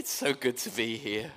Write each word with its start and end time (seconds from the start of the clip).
It's 0.00 0.12
so 0.12 0.32
good 0.32 0.56
to 0.56 0.70
be 0.70 0.96
here. 0.96 1.30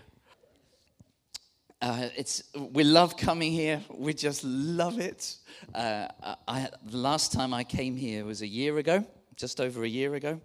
Uh, 1.82 2.08
it's, 2.16 2.44
we 2.56 2.86
love 2.86 3.18
coming 3.18 3.52
here. 3.52 3.82
We 3.94 4.14
just 4.14 4.42
love 4.46 5.00
it. 5.00 5.36
Uh, 5.76 6.08
I, 6.48 6.70
the 6.86 6.96
last 6.96 7.34
time 7.34 7.54
I 7.54 7.66
came 7.66 7.98
here 7.98 8.24
was 8.24 8.42
a 8.42 8.48
year 8.48 8.78
ago, 8.78 9.06
just 9.36 9.60
over 9.60 9.84
a 9.84 9.88
year 9.90 10.16
ago. 10.16 10.40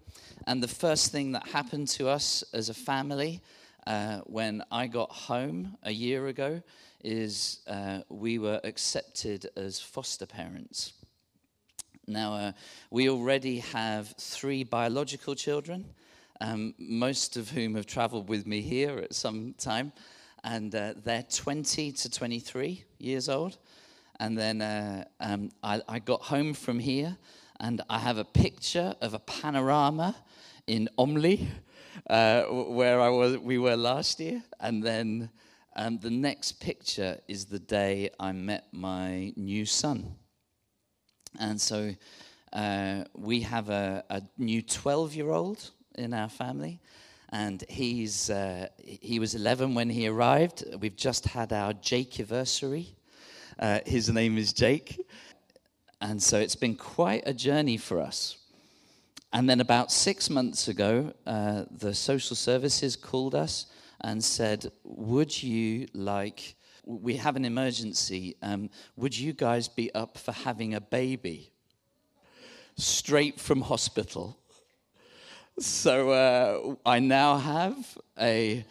And 0.48 0.60
the 0.60 0.66
first 0.66 1.12
thing 1.12 1.30
that 1.30 1.46
happened 1.46 1.86
to 1.90 2.08
us 2.08 2.42
as 2.52 2.70
a 2.70 2.74
family 2.74 3.40
uh, 3.86 4.22
when 4.24 4.64
I 4.72 4.88
got 4.88 5.12
home 5.12 5.76
a 5.84 5.92
year 5.92 6.26
ago 6.26 6.60
is 7.04 7.60
uh, 7.68 8.00
we 8.08 8.40
were 8.40 8.60
accepted 8.64 9.48
as 9.56 9.78
foster 9.78 10.26
parents. 10.26 10.92
Now, 12.08 12.34
uh, 12.34 12.52
we 12.90 13.10
already 13.10 13.60
have 13.60 14.12
three 14.18 14.64
biological 14.64 15.36
children 15.36 15.84
um, 16.40 16.74
most 16.78 17.36
of 17.36 17.50
whom 17.50 17.74
have 17.74 17.86
traveled 17.86 18.28
with 18.28 18.46
me 18.46 18.60
here 18.60 18.98
at 18.98 19.14
some 19.14 19.54
time. 19.58 19.92
And 20.44 20.74
uh, 20.74 20.94
they're 21.04 21.24
20 21.24 21.92
to 21.92 22.10
23 22.10 22.84
years 22.98 23.28
old. 23.28 23.58
And 24.20 24.36
then 24.36 24.62
uh, 24.62 25.04
um, 25.20 25.50
I, 25.62 25.80
I, 25.88 25.98
got 26.00 26.22
home 26.22 26.52
from 26.52 26.80
here, 26.80 27.16
and 27.60 27.80
I 27.88 28.00
have 28.00 28.18
a 28.18 28.24
picture 28.24 28.94
of 29.00 29.14
a 29.14 29.20
panorama 29.20 30.16
in 30.66 30.88
Omley, 30.98 31.46
uh, 32.10 32.42
where 32.42 33.00
I 33.00 33.10
was, 33.10 33.38
we 33.38 33.58
were 33.58 33.76
last 33.76 34.18
year. 34.18 34.42
And 34.58 34.82
then 34.82 35.30
um, 35.76 35.98
the 35.98 36.10
next 36.10 36.60
picture 36.60 37.18
is 37.28 37.46
the 37.46 37.60
day 37.60 38.10
I 38.18 38.32
met 38.32 38.66
my 38.72 39.32
new 39.36 39.64
son. 39.64 40.16
And 41.38 41.60
so 41.60 41.94
uh, 42.52 43.04
we 43.14 43.40
have 43.42 43.70
a, 43.70 44.04
a 44.10 44.22
new 44.36 44.62
12 44.62 45.14
year 45.14 45.30
old 45.30 45.70
in 45.98 46.14
our 46.14 46.28
family. 46.28 46.80
And 47.30 47.62
he's, 47.68 48.30
uh, 48.30 48.68
he 48.78 49.18
was 49.18 49.34
11 49.34 49.74
when 49.74 49.90
he 49.90 50.08
arrived. 50.08 50.64
We've 50.80 50.96
just 50.96 51.26
had 51.26 51.52
our 51.52 51.74
Jake 51.74 52.18
anniversary. 52.18 52.96
Uh, 53.58 53.80
his 53.84 54.08
name 54.08 54.38
is 54.38 54.52
Jake. 54.52 54.98
And 56.00 56.22
so 56.22 56.38
it's 56.38 56.56
been 56.56 56.76
quite 56.76 57.24
a 57.26 57.34
journey 57.34 57.76
for 57.76 58.00
us. 58.00 58.38
And 59.32 59.50
then 59.50 59.60
about 59.60 59.92
six 59.92 60.30
months 60.30 60.68
ago, 60.68 61.12
uh, 61.26 61.64
the 61.70 61.94
social 61.94 62.34
services 62.34 62.96
called 62.96 63.34
us 63.34 63.66
and 64.00 64.24
said, 64.24 64.70
Would 64.84 65.42
you 65.42 65.88
like, 65.92 66.54
we 66.84 67.16
have 67.16 67.36
an 67.36 67.44
emergency, 67.44 68.36
um, 68.42 68.70
would 68.96 69.16
you 69.16 69.34
guys 69.34 69.68
be 69.68 69.92
up 69.94 70.16
for 70.16 70.32
having 70.32 70.74
a 70.74 70.80
baby? 70.80 71.52
Straight 72.76 73.38
from 73.38 73.60
hospital. 73.60 74.38
So 75.60 76.10
uh, 76.10 76.76
I 76.86 77.00
now 77.00 77.36
have 77.36 77.98
a 78.16 78.64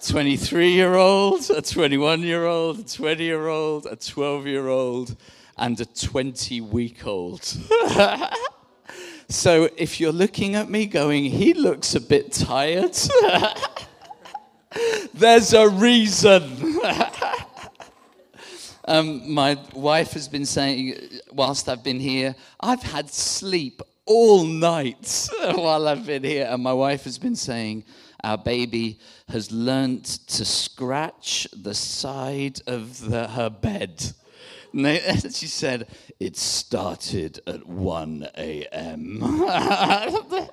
23 0.00 0.72
year 0.72 0.94
old, 0.94 1.50
a 1.50 1.60
21 1.60 2.22
year 2.22 2.46
old, 2.46 2.78
a 2.78 2.82
20 2.84 3.22
year 3.22 3.48
old, 3.48 3.84
a 3.84 3.94
12 3.94 4.46
year 4.46 4.68
old, 4.68 5.14
and 5.58 5.78
a 5.78 5.84
20 5.84 6.62
week 6.62 7.06
old. 7.06 7.44
so 9.28 9.68
if 9.76 10.00
you're 10.00 10.12
looking 10.12 10.54
at 10.54 10.70
me 10.70 10.86
going, 10.86 11.24
he 11.24 11.52
looks 11.52 11.94
a 11.94 12.00
bit 12.00 12.32
tired, 12.32 12.96
there's 15.12 15.52
a 15.52 15.68
reason. 15.68 16.80
um, 18.86 19.30
my 19.30 19.58
wife 19.74 20.12
has 20.12 20.28
been 20.28 20.46
saying, 20.46 20.94
whilst 21.30 21.68
I've 21.68 21.84
been 21.84 22.00
here, 22.00 22.34
I've 22.58 22.82
had 22.82 23.10
sleep 23.10 23.82
all 24.06 24.44
night 24.44 25.28
while 25.54 25.88
I've 25.88 26.06
been 26.06 26.24
here. 26.24 26.46
And 26.50 26.62
my 26.62 26.72
wife 26.72 27.04
has 27.04 27.18
been 27.18 27.36
saying, 27.36 27.84
Our 28.22 28.38
baby 28.38 28.98
has 29.28 29.50
learnt 29.52 30.04
to 30.28 30.44
scratch 30.44 31.48
the 31.52 31.74
side 31.74 32.60
of 32.66 33.00
the, 33.10 33.28
her 33.28 33.50
bed. 33.50 34.12
She 34.74 35.46
said, 35.46 35.86
It 36.18 36.36
started 36.36 37.38
at 37.46 37.64
1 37.64 38.28
a.m. 38.36 39.22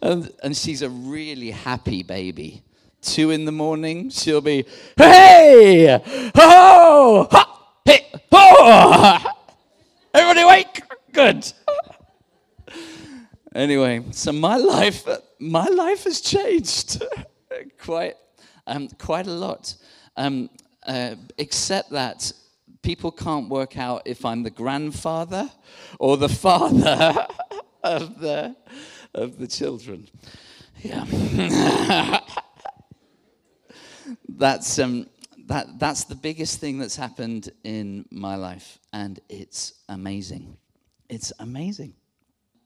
and, 0.00 0.32
and 0.42 0.56
she's 0.56 0.80
a 0.80 0.88
really 0.88 1.50
happy 1.50 2.02
baby. 2.02 2.62
Two 3.02 3.30
in 3.30 3.44
the 3.44 3.52
morning, 3.52 4.08
she'll 4.08 4.40
be, 4.40 4.64
Hey! 4.96 6.00
Ho! 6.34 7.28
Ha! 7.30 7.74
Hey! 7.84 8.06
Ho! 8.32 9.34
Good. 11.18 11.52
anyway, 13.52 14.04
so 14.12 14.30
my 14.30 14.56
life, 14.56 15.04
my 15.40 15.66
life 15.66 16.04
has 16.04 16.20
changed 16.20 17.02
quite, 17.80 18.14
um, 18.68 18.86
quite 19.00 19.26
a 19.26 19.32
lot. 19.32 19.74
Um, 20.16 20.48
uh, 20.86 21.16
except 21.36 21.90
that 21.90 22.32
people 22.82 23.10
can't 23.10 23.48
work 23.48 23.76
out 23.76 24.02
if 24.04 24.24
I'm 24.24 24.44
the 24.44 24.50
grandfather 24.50 25.50
or 25.98 26.16
the 26.16 26.28
father 26.28 27.26
of 27.82 28.20
the 28.20 28.54
of 29.12 29.38
the 29.38 29.48
children. 29.48 30.06
Yeah. 30.84 31.04
that's 34.28 34.78
um, 34.78 35.08
that 35.48 35.80
that's 35.80 36.04
the 36.04 36.14
biggest 36.14 36.60
thing 36.60 36.78
that's 36.78 36.94
happened 36.94 37.50
in 37.64 38.04
my 38.12 38.36
life, 38.36 38.78
and 38.92 39.18
it's 39.28 39.72
amazing. 39.88 40.56
It's 41.08 41.32
amazing. 41.38 41.94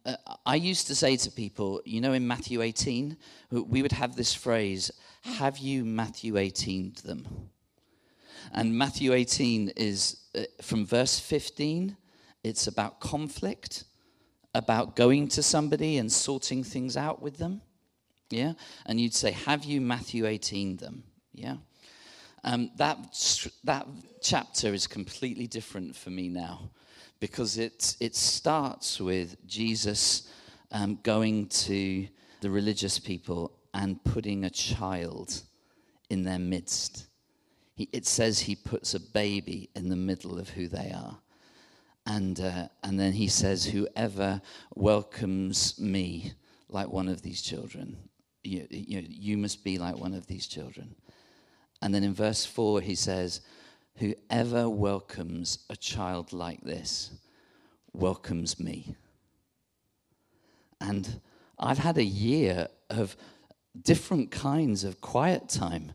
Uh, 0.05 0.17
I 0.45 0.57
used 0.57 0.89
to 0.89 0.95
say 0.97 1.17
to 1.17 1.31
people, 1.31 1.81
you 1.85 2.01
know, 2.01 2.13
in 2.13 2.27
Matthew 2.27 2.61
18, 2.61 3.17
we 3.51 3.83
would 3.83 3.93
have 3.93 4.17
this 4.17 4.35
phrase, 4.35 4.91
have 5.23 5.59
you 5.59 5.85
Matthew 5.85 6.37
18 6.37 6.95
them? 7.05 7.51
And 8.53 8.77
Matthew 8.77 9.13
18 9.13 9.73
is 9.77 10.17
uh, 10.37 10.43
from 10.61 10.85
verse 10.85 11.21
15, 11.21 11.97
it's 12.43 12.67
about 12.67 12.99
conflict, 12.99 13.85
about 14.55 14.97
going 14.97 15.29
to 15.29 15.43
somebody 15.43 15.99
and 15.99 16.11
sorting 16.11 16.65
things 16.65 16.97
out 16.97 17.23
with 17.23 17.39
them. 17.39 17.63
Yeah? 18.29 18.55
And 18.87 19.01
you'd 19.01 19.15
say, 19.15 19.31
have 19.31 19.65
you 19.65 19.81
Matthew 19.81 20.27
18 20.27 20.79
them? 20.79 21.05
Yeah? 21.33 21.59
Um, 22.43 22.73
that, 22.77 22.99
that 23.63 23.87
chapter 24.21 24.75
is 24.75 24.89
completely 24.89 25.47
different 25.47 25.95
for 25.95 26.11
me 26.11 26.29
now 26.29 26.71
because 27.22 27.56
it, 27.56 27.97
it 28.00 28.16
starts 28.16 29.00
with 29.00 29.37
Jesus 29.47 30.28
um, 30.72 30.99
going 31.05 31.47
to 31.47 32.09
the 32.41 32.50
religious 32.50 32.99
people 32.99 33.53
and 33.72 34.03
putting 34.03 34.44
a 34.44 34.50
child 34.50 35.43
in 36.11 36.25
their 36.25 36.41
midst. 36.41 37.06
He, 37.77 37.88
it 37.93 38.06
says 38.06 38.41
he 38.41 38.56
puts 38.56 38.94
a 38.94 38.99
baby 38.99 39.71
in 39.77 39.88
the 39.88 39.94
middle 39.94 40.37
of 40.37 40.49
who 40.49 40.66
they 40.66 40.91
are. 40.93 41.16
And, 42.06 42.41
uh, 42.41 42.66
and 42.82 42.99
then 42.99 43.12
he 43.12 43.28
says, 43.28 43.66
Whoever 43.66 44.43
welcomes 44.75 45.78
me 45.78 46.32
like 46.69 46.88
one 46.88 47.06
of 47.06 47.22
these 47.22 47.41
children, 47.41 47.99
you, 48.43 48.66
you, 48.69 49.06
you 49.09 49.37
must 49.37 49.62
be 49.62 49.78
like 49.78 49.97
one 49.97 50.12
of 50.12 50.27
these 50.27 50.49
children. 50.49 50.97
And 51.82 51.94
then 51.94 52.03
in 52.03 52.15
verse 52.15 52.44
4, 52.44 52.81
he 52.81 52.97
says, 52.97 53.43
Whoever 53.97 54.69
welcomes 54.69 55.59
a 55.69 55.77
child 55.77 56.33
like 56.33 56.63
this 56.63 57.11
welcomes 57.93 58.59
me. 58.59 58.97
And 60.81 61.21
I've 61.59 61.79
had 61.79 61.99
a 61.99 62.05
year 62.05 62.69
of 62.91 63.17
different 63.81 64.31
kinds 64.31 64.85
of 64.85 65.01
quiet 65.01 65.49
time, 65.49 65.93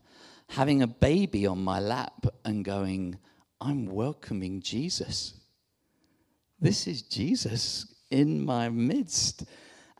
having 0.48 0.82
a 0.82 0.86
baby 0.86 1.46
on 1.46 1.62
my 1.62 1.80
lap 1.80 2.26
and 2.44 2.64
going, 2.64 3.18
I'm 3.60 3.86
welcoming 3.86 4.60
Jesus. 4.60 5.34
This 6.60 6.86
is 6.86 7.02
Jesus 7.02 7.94
in 8.10 8.44
my 8.44 8.68
midst. 8.68 9.44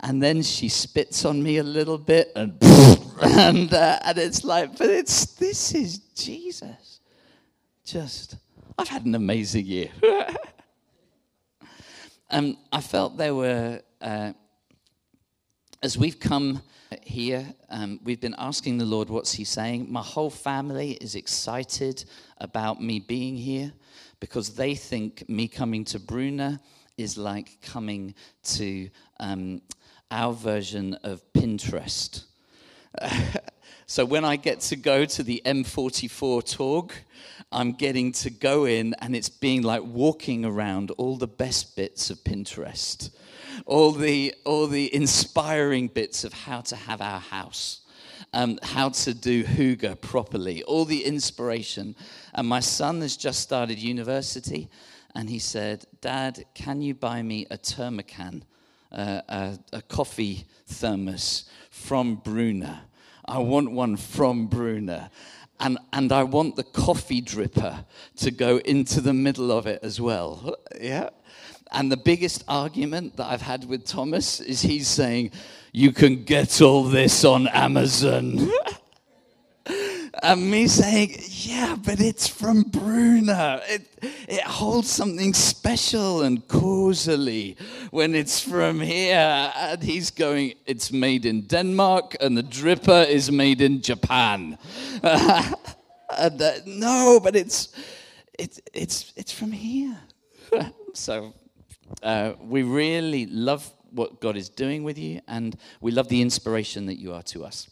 And 0.00 0.22
then 0.22 0.42
she 0.42 0.68
spits 0.68 1.24
on 1.24 1.42
me 1.42 1.58
a 1.58 1.64
little 1.64 1.98
bit, 1.98 2.30
and 2.36 2.56
and, 3.20 3.74
uh, 3.74 3.98
and 4.04 4.16
it's 4.16 4.44
like, 4.44 4.78
but 4.78 4.88
it's 4.88 5.26
this 5.34 5.74
is 5.74 5.98
Jesus 6.14 6.97
just, 7.88 8.36
I've 8.76 8.88
had 8.88 9.06
an 9.06 9.14
amazing 9.14 9.64
year. 9.64 9.88
um, 12.30 12.58
I 12.70 12.82
felt 12.82 13.16
there 13.16 13.34
were, 13.34 13.80
uh, 14.02 14.34
as 15.82 15.96
we've 15.96 16.20
come 16.20 16.60
here, 17.02 17.46
um, 17.70 17.98
we've 18.04 18.20
been 18.20 18.34
asking 18.36 18.76
the 18.76 18.84
Lord, 18.84 19.08
what's 19.08 19.32
He 19.32 19.44
saying? 19.44 19.90
My 19.90 20.02
whole 20.02 20.28
family 20.28 20.98
is 21.00 21.14
excited 21.14 22.04
about 22.36 22.82
me 22.82 23.00
being 23.00 23.36
here 23.36 23.72
because 24.20 24.54
they 24.54 24.74
think 24.74 25.26
me 25.26 25.48
coming 25.48 25.86
to 25.86 25.98
Bruna 25.98 26.60
is 26.98 27.16
like 27.16 27.58
coming 27.62 28.14
to 28.42 28.90
um, 29.18 29.62
our 30.10 30.34
version 30.34 30.92
of 31.04 31.22
Pinterest. 31.32 32.24
so 33.90 34.04
when 34.04 34.22
I 34.22 34.36
get 34.36 34.60
to 34.60 34.76
go 34.76 35.06
to 35.06 35.22
the 35.22 35.40
M44 35.46 36.54
talk, 36.54 36.94
I'm 37.50 37.72
getting 37.72 38.12
to 38.12 38.28
go 38.28 38.66
in 38.66 38.94
and 38.98 39.16
it's 39.16 39.30
being 39.30 39.62
like 39.62 39.82
walking 39.82 40.44
around 40.44 40.90
all 40.98 41.16
the 41.16 41.26
best 41.26 41.74
bits 41.74 42.10
of 42.10 42.18
Pinterest, 42.18 43.08
all 43.64 43.92
the, 43.92 44.34
all 44.44 44.66
the 44.66 44.94
inspiring 44.94 45.88
bits 45.88 46.22
of 46.22 46.34
how 46.34 46.60
to 46.60 46.76
have 46.76 47.00
our 47.00 47.18
house. 47.18 47.80
Um, 48.34 48.58
how 48.62 48.90
to 48.90 49.14
do 49.14 49.42
hygge 49.42 49.98
properly, 50.02 50.62
all 50.64 50.84
the 50.84 51.02
inspiration. 51.06 51.96
And 52.34 52.46
my 52.46 52.60
son 52.60 53.00
has 53.00 53.16
just 53.16 53.40
started 53.40 53.78
university, 53.78 54.68
and 55.14 55.30
he 55.30 55.38
said, 55.38 55.86
Dad, 56.02 56.44
can 56.52 56.82
you 56.82 56.94
buy 56.94 57.22
me 57.22 57.46
a 57.50 57.56
Thermomix, 57.56 58.42
uh, 58.92 59.22
a, 59.28 59.58
a 59.72 59.80
coffee 59.80 60.44
thermos 60.66 61.48
from 61.70 62.16
Brunner? 62.16 62.80
I 63.28 63.38
want 63.38 63.70
one 63.70 63.96
from 63.96 64.46
Brunner. 64.46 65.10
And, 65.60 65.78
and 65.92 66.12
I 66.12 66.22
want 66.22 66.56
the 66.56 66.62
coffee 66.62 67.20
dripper 67.20 67.84
to 68.16 68.30
go 68.30 68.58
into 68.58 69.00
the 69.00 69.12
middle 69.12 69.50
of 69.50 69.66
it 69.66 69.80
as 69.82 70.00
well. 70.00 70.56
Yeah? 70.80 71.10
And 71.72 71.92
the 71.92 71.96
biggest 71.96 72.44
argument 72.48 73.16
that 73.16 73.26
I've 73.26 73.42
had 73.42 73.64
with 73.64 73.84
Thomas 73.84 74.40
is 74.40 74.62
he's 74.62 74.88
saying, 74.88 75.32
You 75.72 75.92
can 75.92 76.24
get 76.24 76.62
all 76.62 76.84
this 76.84 77.24
on 77.24 77.48
Amazon. 77.48 78.50
And 80.20 80.50
me 80.50 80.66
saying, 80.66 81.16
yeah, 81.28 81.76
but 81.76 82.00
it's 82.00 82.26
from 82.26 82.62
Brunner. 82.62 83.60
It, 83.68 83.82
it 84.28 84.42
holds 84.42 84.90
something 84.90 85.32
special 85.32 86.22
and 86.22 86.46
causally 86.48 87.56
when 87.90 88.16
it's 88.16 88.40
from 88.40 88.80
here. 88.80 89.52
And 89.54 89.80
he's 89.80 90.10
going, 90.10 90.54
it's 90.66 90.90
made 90.90 91.24
in 91.24 91.42
Denmark 91.42 92.16
and 92.20 92.36
the 92.36 92.42
dripper 92.42 93.06
is 93.06 93.30
made 93.30 93.60
in 93.60 93.80
Japan. 93.80 94.58
uh, 95.04 95.50
no, 96.66 97.20
but 97.22 97.36
it's, 97.36 97.68
it, 98.36 98.58
it's, 98.72 99.12
it's 99.16 99.30
from 99.30 99.52
here. 99.52 99.96
so 100.94 101.32
uh, 102.02 102.32
we 102.40 102.64
really 102.64 103.26
love 103.26 103.70
what 103.92 104.20
God 104.20 104.36
is 104.36 104.48
doing 104.48 104.82
with 104.82 104.98
you 104.98 105.20
and 105.28 105.56
we 105.80 105.92
love 105.92 106.08
the 106.08 106.20
inspiration 106.20 106.86
that 106.86 106.98
you 106.98 107.12
are 107.12 107.22
to 107.22 107.44
us. 107.44 107.68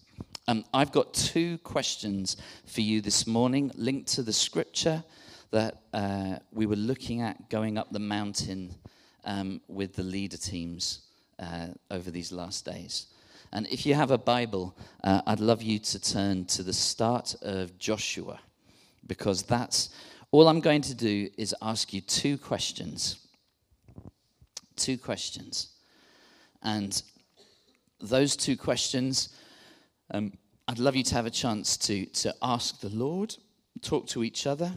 Um, 0.48 0.64
I've 0.72 0.92
got 0.92 1.12
two 1.12 1.58
questions 1.58 2.36
for 2.66 2.80
you 2.80 3.00
this 3.00 3.26
morning, 3.26 3.72
linked 3.74 4.06
to 4.14 4.22
the 4.22 4.32
scripture 4.32 5.02
that 5.50 5.82
uh, 5.92 6.36
we 6.52 6.66
were 6.66 6.76
looking 6.76 7.20
at 7.20 7.50
going 7.50 7.76
up 7.76 7.90
the 7.90 7.98
mountain 7.98 8.72
um, 9.24 9.60
with 9.66 9.96
the 9.96 10.04
leader 10.04 10.36
teams 10.36 11.00
uh, 11.40 11.66
over 11.90 12.12
these 12.12 12.30
last 12.30 12.64
days. 12.64 13.06
And 13.52 13.66
if 13.72 13.84
you 13.84 13.94
have 13.94 14.12
a 14.12 14.18
Bible, 14.18 14.76
uh, 15.02 15.20
I'd 15.26 15.40
love 15.40 15.62
you 15.62 15.80
to 15.80 15.98
turn 15.98 16.44
to 16.44 16.62
the 16.62 16.72
start 16.72 17.34
of 17.42 17.76
Joshua, 17.80 18.38
because 19.04 19.42
that's 19.42 19.90
all 20.30 20.46
I'm 20.46 20.60
going 20.60 20.82
to 20.82 20.94
do 20.94 21.28
is 21.36 21.56
ask 21.60 21.92
you 21.92 22.02
two 22.02 22.38
questions. 22.38 23.16
Two 24.76 24.96
questions. 24.96 25.70
And 26.62 27.02
those 28.00 28.36
two 28.36 28.56
questions 28.56 29.30
um, 30.10 30.32
I'd 30.68 30.78
love 30.78 30.96
you 30.96 31.04
to 31.04 31.14
have 31.14 31.26
a 31.26 31.30
chance 31.30 31.76
to, 31.78 32.06
to 32.06 32.34
ask 32.42 32.80
the 32.80 32.88
Lord, 32.88 33.36
talk 33.82 34.06
to 34.08 34.24
each 34.24 34.46
other, 34.46 34.72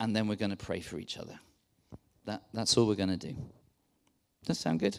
and 0.00 0.14
then 0.14 0.28
we're 0.28 0.36
going 0.36 0.50
to 0.50 0.56
pray 0.56 0.80
for 0.80 0.98
each 0.98 1.18
other. 1.18 1.38
That, 2.24 2.42
that's 2.52 2.76
all 2.76 2.86
we're 2.86 2.94
going 2.94 3.08
to 3.08 3.16
do. 3.16 3.32
Does 3.32 4.46
that 4.46 4.54
sound 4.56 4.80
good? 4.80 4.98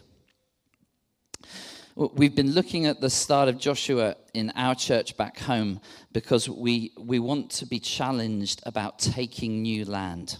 Well, 1.96 2.12
we've 2.14 2.34
been 2.34 2.52
looking 2.52 2.86
at 2.86 3.00
the 3.00 3.10
start 3.10 3.48
of 3.48 3.58
Joshua 3.58 4.16
in 4.32 4.50
our 4.54 4.74
church 4.74 5.16
back 5.16 5.38
home 5.38 5.80
because 6.12 6.48
we, 6.48 6.92
we 6.98 7.18
want 7.18 7.50
to 7.52 7.66
be 7.66 7.80
challenged 7.80 8.62
about 8.64 8.98
taking 8.98 9.62
new 9.62 9.84
land, 9.84 10.38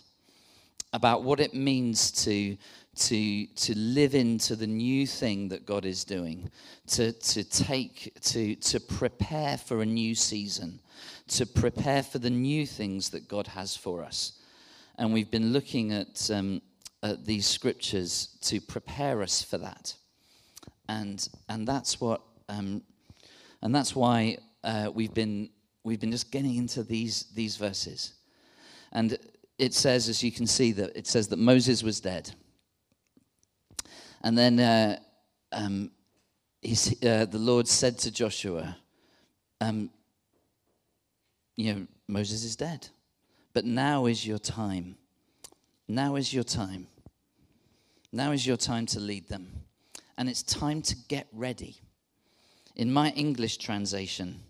about 0.93 1.23
what 1.23 1.41
it 1.41 1.55
means 1.55 2.13
to 2.25 2.57
to, 2.97 3.47
to 3.47 3.79
live 3.79 4.15
into 4.15 4.57
the 4.57 4.67
new 4.67 5.07
thing 5.07 5.49
that 5.49 5.65
God 5.65 5.85
is 5.85 6.05
doing, 6.05 6.51
to, 6.89 7.13
to 7.13 7.45
take, 7.45 8.13
to, 8.23 8.57
to 8.57 8.81
prepare 8.81 9.57
for 9.57 9.81
a 9.81 9.87
new 9.87 10.15
season, 10.15 10.81
to 11.29 11.47
prepare 11.47 12.03
for 12.03 12.19
the 12.19 12.31
new 12.31 12.67
things 12.67 13.11
that 13.11 13.29
God 13.29 13.47
has 13.49 13.77
for 13.77 14.03
us. 14.03 14.41
And 14.99 15.13
we've 15.13 15.31
been 15.31 15.53
looking 15.53 15.93
at, 15.93 16.31
um, 16.31 16.61
at 17.03 17.25
these 17.25 17.47
scriptures 17.47 18.37
to 18.43 18.61
prepare 18.61 19.23
us 19.23 19.43
for 19.43 19.59
that. 19.59 19.95
And, 20.89 21.27
and 21.49 21.67
that's 21.67 22.01
what, 22.01 22.21
um, 22.49 22.83
and 23.63 23.75
that's 23.75 23.95
why 23.95 24.39
uh, 24.65 24.91
we've 24.93 25.15
been, 25.15 25.51
we've 25.85 26.01
been 26.01 26.11
just 26.11 26.33
getting 26.33 26.57
into 26.57 26.83
these, 26.83 27.27
these 27.35 27.57
verses. 27.57 28.15
And 28.93 29.17
it 29.59 29.75
says, 29.75 30.09
as 30.09 30.23
you 30.23 30.33
can 30.33 30.47
see, 30.47 30.73
that 30.73 30.97
it 30.97 31.07
says 31.07 31.29
that 31.29 31.39
Moses 31.39 31.83
was 31.83 32.01
dead. 32.01 32.35
And 34.23 34.37
then 34.37 34.61
uh, 34.61 34.99
um, 35.53 35.91
uh, 36.65 37.25
the 37.25 37.39
Lord 37.39 37.67
said 37.67 37.99
to 37.99 38.11
Joshua, 38.11 38.77
um, 39.61 39.91
You 41.57 41.75
know, 41.75 41.87
Moses 42.07 42.45
is 42.45 42.57
dead, 42.57 42.89
but 43.53 43.65
now 43.65 44.07
is 44.07 44.27
your 44.27 44.39
time. 44.39 44.97
Now 45.89 46.17
is 46.17 46.33
your 46.33 46.45
time. 46.45 46.87
Now 48.13 48.33
is 48.33 48.47
your 48.47 48.57
time 48.57 48.87
to 48.87 49.01
lead 49.01 49.29
them. 49.29 49.65
And 50.19 50.29
it's 50.29 50.43
time 50.43 50.83
to 50.83 50.97
get 51.09 51.29
ready. 51.33 51.77
In 52.77 52.93
my 52.93 53.11
English 53.11 53.57
translation, 53.57 54.41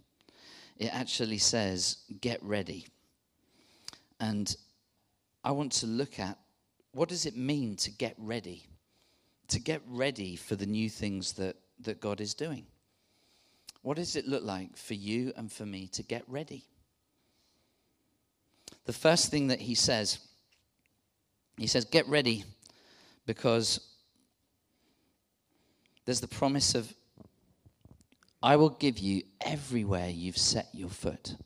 it 0.77 0.93
actually 0.93 1.39
says, 1.39 1.99
Get 2.21 2.43
ready. 2.43 2.87
And 4.19 4.55
I 5.45 5.53
want 5.53 5.73
to 5.73 5.87
look 5.87 6.19
at 6.19 6.39
what 6.93 7.09
does 7.09 7.25
it 7.25 7.37
mean 7.37 7.77
to 7.77 7.91
get 7.91 8.15
ready? 8.19 8.65
To 9.51 9.61
get 9.61 9.83
ready 9.87 10.37
for 10.37 10.57
the 10.57 10.67
new 10.67 10.89
things 10.89 11.33
that, 11.35 11.57
that 11.81 12.01
God 12.01 12.21
is 12.21 12.35
doing. 12.35 12.67
What 13.83 13.97
does 13.97 14.17
it 14.17 14.27
look 14.27 14.45
like 14.45 14.77
for 14.77 14.95
you 14.95 15.33
and 15.37 15.51
for 15.51 15.65
me 15.65 15.89
to 15.89 16.03
get 16.03 16.23
ready? 16.29 16.65
The 18.85 18.93
first 18.93 19.31
thing 19.31 19.49
that 19.49 19.61
he 19.61 19.75
says, 19.75 20.19
he 21.57 21.67
says, 21.67 21.85
Get 21.85 22.07
ready 22.09 22.45
because 23.27 23.81
there's 26.05 26.21
the 26.21 26.29
promise 26.29 26.75
of, 26.75 26.93
I 28.43 28.57
will 28.57 28.71
give 28.71 28.99
you 28.99 29.23
everywhere 29.41 30.09
you've 30.09 30.39
set 30.39 30.69
your 30.73 30.89
foot. 30.89 31.37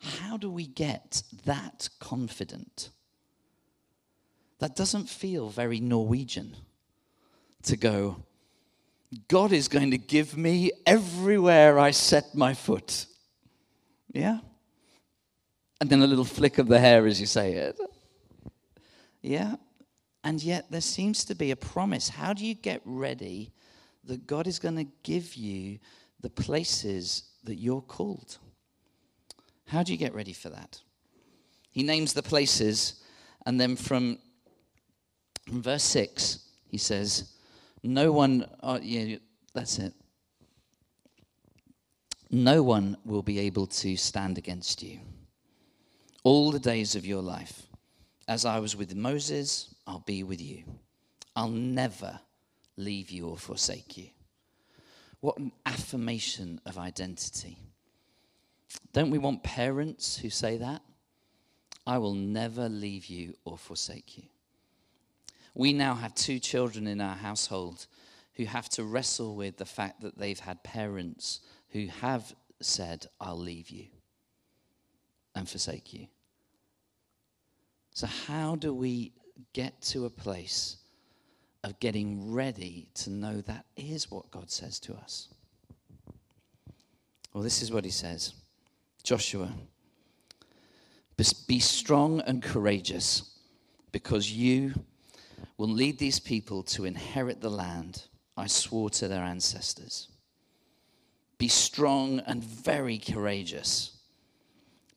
How 0.00 0.36
do 0.36 0.50
we 0.50 0.66
get 0.66 1.22
that 1.44 1.88
confident? 2.00 2.90
That 4.58 4.76
doesn't 4.76 5.08
feel 5.08 5.48
very 5.48 5.80
Norwegian 5.80 6.56
to 7.64 7.76
go, 7.76 8.24
God 9.28 9.52
is 9.52 9.68
going 9.68 9.90
to 9.90 9.98
give 9.98 10.36
me 10.36 10.72
everywhere 10.86 11.78
I 11.78 11.90
set 11.90 12.34
my 12.34 12.54
foot. 12.54 13.06
Yeah? 14.12 14.38
And 15.80 15.90
then 15.90 16.02
a 16.02 16.06
little 16.06 16.24
flick 16.24 16.58
of 16.58 16.68
the 16.68 16.78
hair 16.78 17.06
as 17.06 17.20
you 17.20 17.26
say 17.26 17.52
it. 17.54 17.78
Yeah? 19.20 19.56
And 20.24 20.42
yet 20.42 20.70
there 20.70 20.80
seems 20.80 21.24
to 21.26 21.34
be 21.34 21.50
a 21.50 21.56
promise. 21.56 22.08
How 22.08 22.32
do 22.32 22.46
you 22.46 22.54
get 22.54 22.80
ready 22.84 23.52
that 24.04 24.26
God 24.26 24.46
is 24.46 24.58
going 24.58 24.76
to 24.76 24.86
give 25.02 25.34
you 25.34 25.78
the 26.20 26.30
places 26.30 27.24
that 27.44 27.56
you're 27.56 27.82
called? 27.82 28.38
How 29.66 29.82
do 29.82 29.92
you 29.92 29.98
get 29.98 30.14
ready 30.14 30.32
for 30.32 30.48
that? 30.50 30.80
He 31.70 31.82
names 31.82 32.12
the 32.12 32.22
places, 32.22 33.02
and 33.46 33.60
then 33.60 33.76
from, 33.76 34.18
verse 35.48 35.82
6, 35.84 36.38
he 36.66 36.78
says, 36.78 37.32
no 37.82 38.12
one, 38.12 38.46
oh, 38.62 38.78
yeah, 38.80 39.16
that's 39.54 39.78
it. 39.78 39.92
No 42.30 42.62
one 42.62 42.96
will 43.04 43.22
be 43.22 43.38
able 43.40 43.66
to 43.66 43.96
stand 43.96 44.38
against 44.38 44.82
you 44.82 45.00
all 46.24 46.50
the 46.50 46.60
days 46.60 46.94
of 46.94 47.04
your 47.04 47.22
life. 47.22 47.62
As 48.28 48.44
I 48.44 48.58
was 48.58 48.76
with 48.76 48.94
Moses, 48.94 49.74
I'll 49.86 50.04
be 50.06 50.22
with 50.22 50.40
you. 50.40 50.62
I'll 51.34 51.48
never 51.48 52.20
leave 52.76 53.10
you 53.10 53.28
or 53.28 53.36
forsake 53.36 53.96
you. 53.96 54.08
What 55.20 55.38
an 55.38 55.52
affirmation 55.66 56.60
of 56.64 56.78
identity. 56.78 57.58
Don't 58.92 59.10
we 59.10 59.18
want 59.18 59.42
parents 59.42 60.16
who 60.16 60.30
say 60.30 60.56
that? 60.58 60.82
I 61.86 61.98
will 61.98 62.14
never 62.14 62.68
leave 62.68 63.06
you 63.06 63.34
or 63.44 63.58
forsake 63.58 64.16
you. 64.16 64.24
We 65.54 65.72
now 65.72 65.94
have 65.94 66.14
two 66.14 66.38
children 66.38 66.86
in 66.86 67.00
our 67.00 67.16
household 67.16 67.86
who 68.34 68.44
have 68.44 68.68
to 68.70 68.84
wrestle 68.84 69.34
with 69.36 69.58
the 69.58 69.66
fact 69.66 70.00
that 70.00 70.18
they've 70.18 70.38
had 70.38 70.62
parents 70.62 71.40
who 71.70 71.88
have 72.00 72.34
said, 72.60 73.06
I'll 73.20 73.38
leave 73.38 73.68
you 73.68 73.86
and 75.34 75.48
forsake 75.48 75.92
you. 75.92 76.06
So, 77.94 78.06
how 78.06 78.56
do 78.56 78.72
we 78.72 79.12
get 79.52 79.80
to 79.82 80.06
a 80.06 80.10
place 80.10 80.78
of 81.62 81.78
getting 81.78 82.32
ready 82.32 82.88
to 82.94 83.10
know 83.10 83.40
that 83.42 83.66
is 83.76 84.10
what 84.10 84.30
God 84.30 84.50
says 84.50 84.80
to 84.80 84.94
us? 84.94 85.28
Well, 87.32 87.42
this 87.42 87.62
is 87.62 87.70
what 87.70 87.84
he 87.84 87.90
says 87.90 88.32
Joshua, 89.02 89.52
be 91.46 91.60
strong 91.60 92.20
and 92.22 92.42
courageous, 92.42 93.38
because 93.90 94.32
you 94.32 94.74
will 95.56 95.68
lead 95.68 95.98
these 95.98 96.18
people 96.18 96.62
to 96.62 96.84
inherit 96.84 97.40
the 97.40 97.50
land 97.50 98.04
I 98.36 98.46
swore 98.46 98.90
to 98.90 99.08
their 99.08 99.22
ancestors. 99.22 100.08
Be 101.38 101.48
strong 101.48 102.20
and 102.20 102.42
very 102.42 102.98
courageous. 102.98 103.92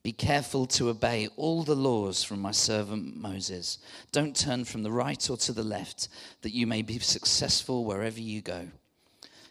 Be 0.02 0.12
careful 0.12 0.66
to 0.66 0.88
obey 0.88 1.28
all 1.36 1.64
the 1.64 1.74
laws 1.74 2.22
from 2.22 2.40
my 2.40 2.52
servant 2.52 3.16
Moses. 3.16 3.78
Don't 4.12 4.36
turn 4.36 4.64
from 4.64 4.84
the 4.84 4.92
right 4.92 5.28
or 5.28 5.36
to 5.38 5.52
the 5.52 5.64
left, 5.64 6.08
that 6.42 6.54
you 6.54 6.64
may 6.66 6.82
be 6.82 7.00
successful 7.00 7.84
wherever 7.84 8.20
you 8.20 8.40
go. 8.40 8.68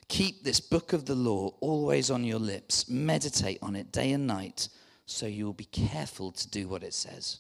Keep 0.08 0.44
this 0.44 0.62
book 0.62 0.94
of 0.94 1.06
the 1.06 1.16
law 1.16 1.54
always 1.60 2.10
on 2.10 2.24
your 2.24 2.40
lips. 2.40 2.88
Meditate 2.88 3.60
on 3.62 3.76
it 3.76 3.92
day 3.92 4.14
and 4.14 4.26
night, 4.28 4.70
so 5.06 5.26
you 5.26 5.46
will 5.46 5.54
be 5.54 5.66
careful 5.66 6.32
to 6.32 6.50
do 6.50 6.70
what 6.70 6.84
it 6.84 6.94
says. 6.94 7.40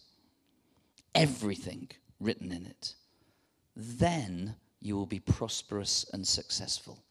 Everything 1.14 1.90
written 2.20 2.52
in 2.52 2.66
it. 2.66 2.96
Then 3.76 4.56
you 4.82 4.96
will 4.96 5.06
be 5.06 5.20
prosperous 5.20 6.06
and 6.14 6.26
successful. 6.26 7.04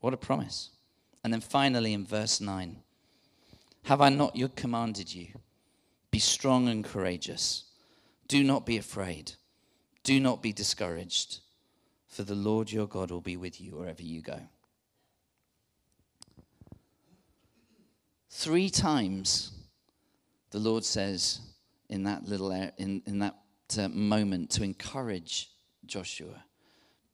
What 0.00 0.14
a 0.14 0.18
promise. 0.18 0.70
And 1.24 1.32
then 1.32 1.40
finally 1.40 1.92
in 1.92 2.04
verse 2.04 2.40
9 2.40 2.76
Have 3.84 4.00
I 4.00 4.08
not 4.08 4.36
yet 4.36 4.56
commanded 4.56 5.14
you? 5.14 5.28
Be 6.10 6.18
strong 6.18 6.68
and 6.68 6.84
courageous. 6.84 7.64
Do 8.28 8.42
not 8.44 8.66
be 8.66 8.76
afraid. 8.76 9.32
Do 10.02 10.20
not 10.20 10.42
be 10.42 10.52
discouraged 10.52 11.40
for 12.08 12.22
the 12.24 12.34
Lord 12.34 12.72
your 12.72 12.86
God 12.86 13.10
will 13.10 13.20
be 13.20 13.36
with 13.36 13.60
you 13.60 13.76
wherever 13.76 14.02
you 14.02 14.20
go. 14.22 14.40
Three 18.30 18.70
times 18.70 19.52
the 20.50 20.58
Lord 20.58 20.84
says 20.84 21.40
in 21.88 22.04
that 22.04 22.24
little 22.24 22.50
in, 22.50 23.02
in 23.06 23.18
that 23.20 23.36
moment 23.76 24.50
to 24.50 24.64
encourage 24.64 25.50
Joshua, 25.86 26.44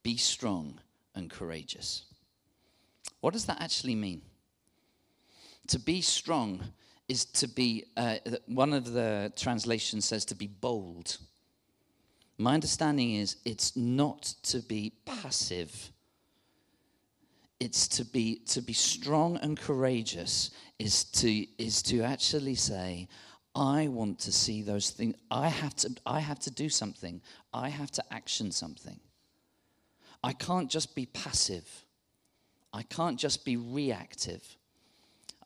be 0.02 0.16
strong 0.16 0.80
and 1.14 1.30
courageous. 1.30 2.04
What 3.20 3.32
does 3.32 3.46
that 3.46 3.61
actually 3.61 3.94
mean? 3.94 4.23
To 5.68 5.78
be 5.78 6.00
strong 6.00 6.61
is 7.08 7.25
to 7.25 7.49
be, 7.49 7.84
uh, 7.96 8.16
one 8.46 8.73
of 8.73 8.92
the 8.92 9.32
translations 9.37 10.04
says 10.04 10.25
to 10.26 10.34
be 10.34 10.46
bold. 10.46 11.18
My 12.38 12.54
understanding 12.54 13.14
is 13.14 13.37
it's 13.44 13.76
not 13.76 14.23
to 14.44 14.61
be 14.61 14.92
passive. 15.04 15.92
It's 17.61 17.88
to 17.88 18.04
be 18.04 18.40
to 18.46 18.61
be 18.61 18.73
strong 18.73 19.38
and 19.38 19.58
courageous 19.58 20.50
is 20.78 21.04
to 21.04 21.46
is 21.56 21.82
to 21.82 22.02
actually 22.02 22.56
say, 22.56 23.08
I 23.54 23.88
want 23.88 24.18
to 24.20 24.32
see 24.32 24.62
those 24.62 24.90
things. 24.90 25.14
I 25.30 25.49
have 25.49 25.75
to 25.76 25.94
I 26.04 26.20
have 26.20 26.40
to 26.40 26.50
do 26.50 26.68
something. 26.68 27.20
I 27.52 27.68
have 27.68 27.90
to 27.92 28.04
action 28.11 28.50
something. 28.50 28.99
I 30.23 30.32
can't 30.32 30.70
just 30.70 30.94
be 30.94 31.06
passive. 31.06 31.84
I 32.73 32.82
can't 32.82 33.18
just 33.18 33.44
be 33.44 33.56
reactive. 33.56 34.56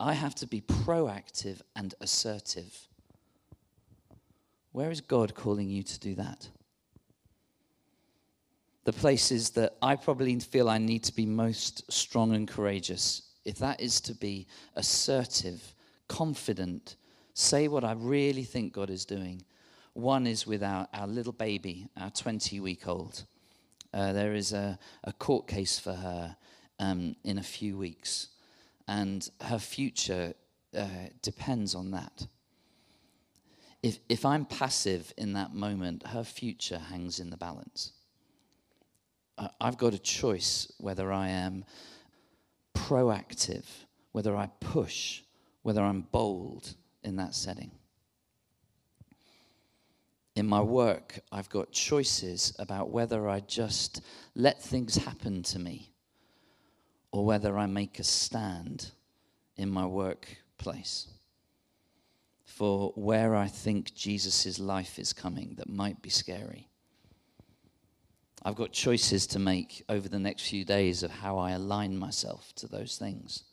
I 0.00 0.14
have 0.14 0.34
to 0.36 0.46
be 0.46 0.60
proactive 0.60 1.60
and 1.76 1.94
assertive. 2.00 2.88
Where 4.72 4.90
is 4.90 5.00
God 5.00 5.34
calling 5.34 5.68
you 5.68 5.82
to 5.82 5.98
do 5.98 6.14
that? 6.14 6.48
the 8.88 8.92
places 8.94 9.50
that 9.50 9.76
I 9.82 9.96
probably 9.96 10.40
feel 10.40 10.70
I 10.70 10.78
need 10.78 11.04
to 11.04 11.14
be 11.14 11.26
most 11.26 11.92
strong 11.92 12.34
and 12.34 12.48
courageous, 12.48 13.20
if 13.44 13.58
that 13.58 13.82
is 13.82 14.00
to 14.00 14.14
be 14.14 14.46
assertive, 14.76 15.74
confident, 16.08 16.96
say 17.38 17.68
what 17.68 17.84
I 17.84 17.92
really 17.92 18.42
think 18.42 18.72
God 18.72 18.90
is 18.90 19.04
doing. 19.04 19.42
One 19.92 20.26
is 20.26 20.46
with 20.46 20.62
our, 20.62 20.88
our 20.92 21.06
little 21.06 21.32
baby, 21.32 21.88
our 21.96 22.10
20 22.10 22.58
week 22.60 22.88
old. 22.88 23.24
Uh, 23.94 24.12
there 24.12 24.34
is 24.34 24.52
a, 24.52 24.78
a 25.04 25.12
court 25.12 25.46
case 25.46 25.78
for 25.78 25.92
her 25.92 26.36
um, 26.80 27.14
in 27.24 27.38
a 27.38 27.42
few 27.42 27.78
weeks, 27.78 28.28
and 28.86 29.28
her 29.42 29.58
future 29.58 30.34
uh, 30.76 30.86
depends 31.22 31.74
on 31.74 31.92
that. 31.92 32.26
If, 33.82 34.00
if 34.08 34.24
I'm 34.24 34.44
passive 34.44 35.14
in 35.16 35.32
that 35.34 35.54
moment, 35.54 36.08
her 36.08 36.24
future 36.24 36.78
hangs 36.78 37.20
in 37.20 37.30
the 37.30 37.36
balance. 37.36 37.92
I've 39.60 39.78
got 39.78 39.94
a 39.94 39.98
choice 39.98 40.72
whether 40.78 41.12
I 41.12 41.28
am 41.28 41.64
proactive, 42.74 43.66
whether 44.10 44.36
I 44.36 44.50
push, 44.60 45.22
whether 45.62 45.82
I'm 45.82 46.00
bold 46.10 46.74
in 47.02 47.16
that 47.16 47.34
setting. 47.34 47.70
In 50.36 50.46
my 50.46 50.60
work, 50.60 51.18
I've 51.32 51.48
got 51.48 51.72
choices 51.72 52.54
about 52.58 52.90
whether 52.90 53.28
I 53.28 53.40
just 53.40 54.02
let 54.34 54.62
things 54.62 54.96
happen 54.96 55.42
to 55.44 55.58
me 55.58 55.92
or 57.10 57.24
whether 57.24 57.58
I 57.58 57.66
make 57.66 57.98
a 57.98 58.04
stand 58.04 58.92
in 59.56 59.68
my 59.68 59.86
workplace 59.86 61.08
for 62.44 62.92
where 62.94 63.34
I 63.34 63.46
think 63.46 63.94
Jesus' 63.94 64.58
life 64.58 64.98
is 64.98 65.12
coming 65.12 65.54
that 65.58 65.68
might 65.68 66.02
be 66.02 66.10
scary. 66.10 66.68
I've 68.44 68.54
got 68.54 68.72
choices 68.72 69.26
to 69.28 69.38
make 69.38 69.84
over 69.88 70.08
the 70.08 70.18
next 70.18 70.48
few 70.48 70.64
days 70.64 71.02
of 71.02 71.10
how 71.10 71.38
I 71.38 71.52
align 71.52 71.96
myself 71.96 72.52
to 72.56 72.68
those 72.68 72.96
things. 72.96 73.44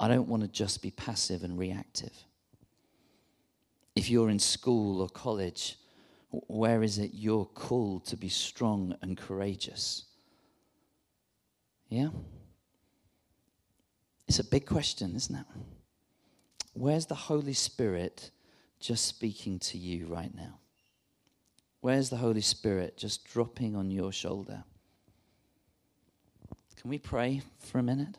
I 0.00 0.08
don't 0.08 0.28
want 0.28 0.42
to 0.42 0.48
just 0.48 0.82
be 0.82 0.90
passive 0.90 1.42
and 1.42 1.58
reactive. 1.58 2.12
If 3.96 4.08
you're 4.08 4.30
in 4.30 4.38
school 4.38 5.00
or 5.00 5.08
college, 5.08 5.76
where 6.30 6.82
is 6.82 6.98
it 6.98 7.10
you're 7.14 7.46
called 7.46 8.06
to 8.06 8.16
be 8.16 8.28
strong 8.28 8.94
and 9.02 9.16
courageous? 9.16 10.04
Yeah? 11.88 12.10
It's 14.28 14.38
a 14.38 14.44
big 14.44 14.66
question, 14.66 15.16
isn't 15.16 15.34
it? 15.34 15.46
Where's 16.74 17.06
the 17.06 17.14
Holy 17.14 17.54
Spirit 17.54 18.30
just 18.78 19.06
speaking 19.06 19.58
to 19.60 19.78
you 19.78 20.06
right 20.06 20.32
now? 20.34 20.58
Where's 21.80 22.10
the 22.10 22.16
Holy 22.18 22.40
Spirit 22.40 22.96
just 22.96 23.24
dropping 23.24 23.74
on 23.74 23.90
your 23.90 24.12
shoulder? 24.12 24.62
Can 26.76 26.90
we 26.90 26.98
pray 26.98 27.42
for 27.58 27.78
a 27.78 27.82
minute? 27.82 28.16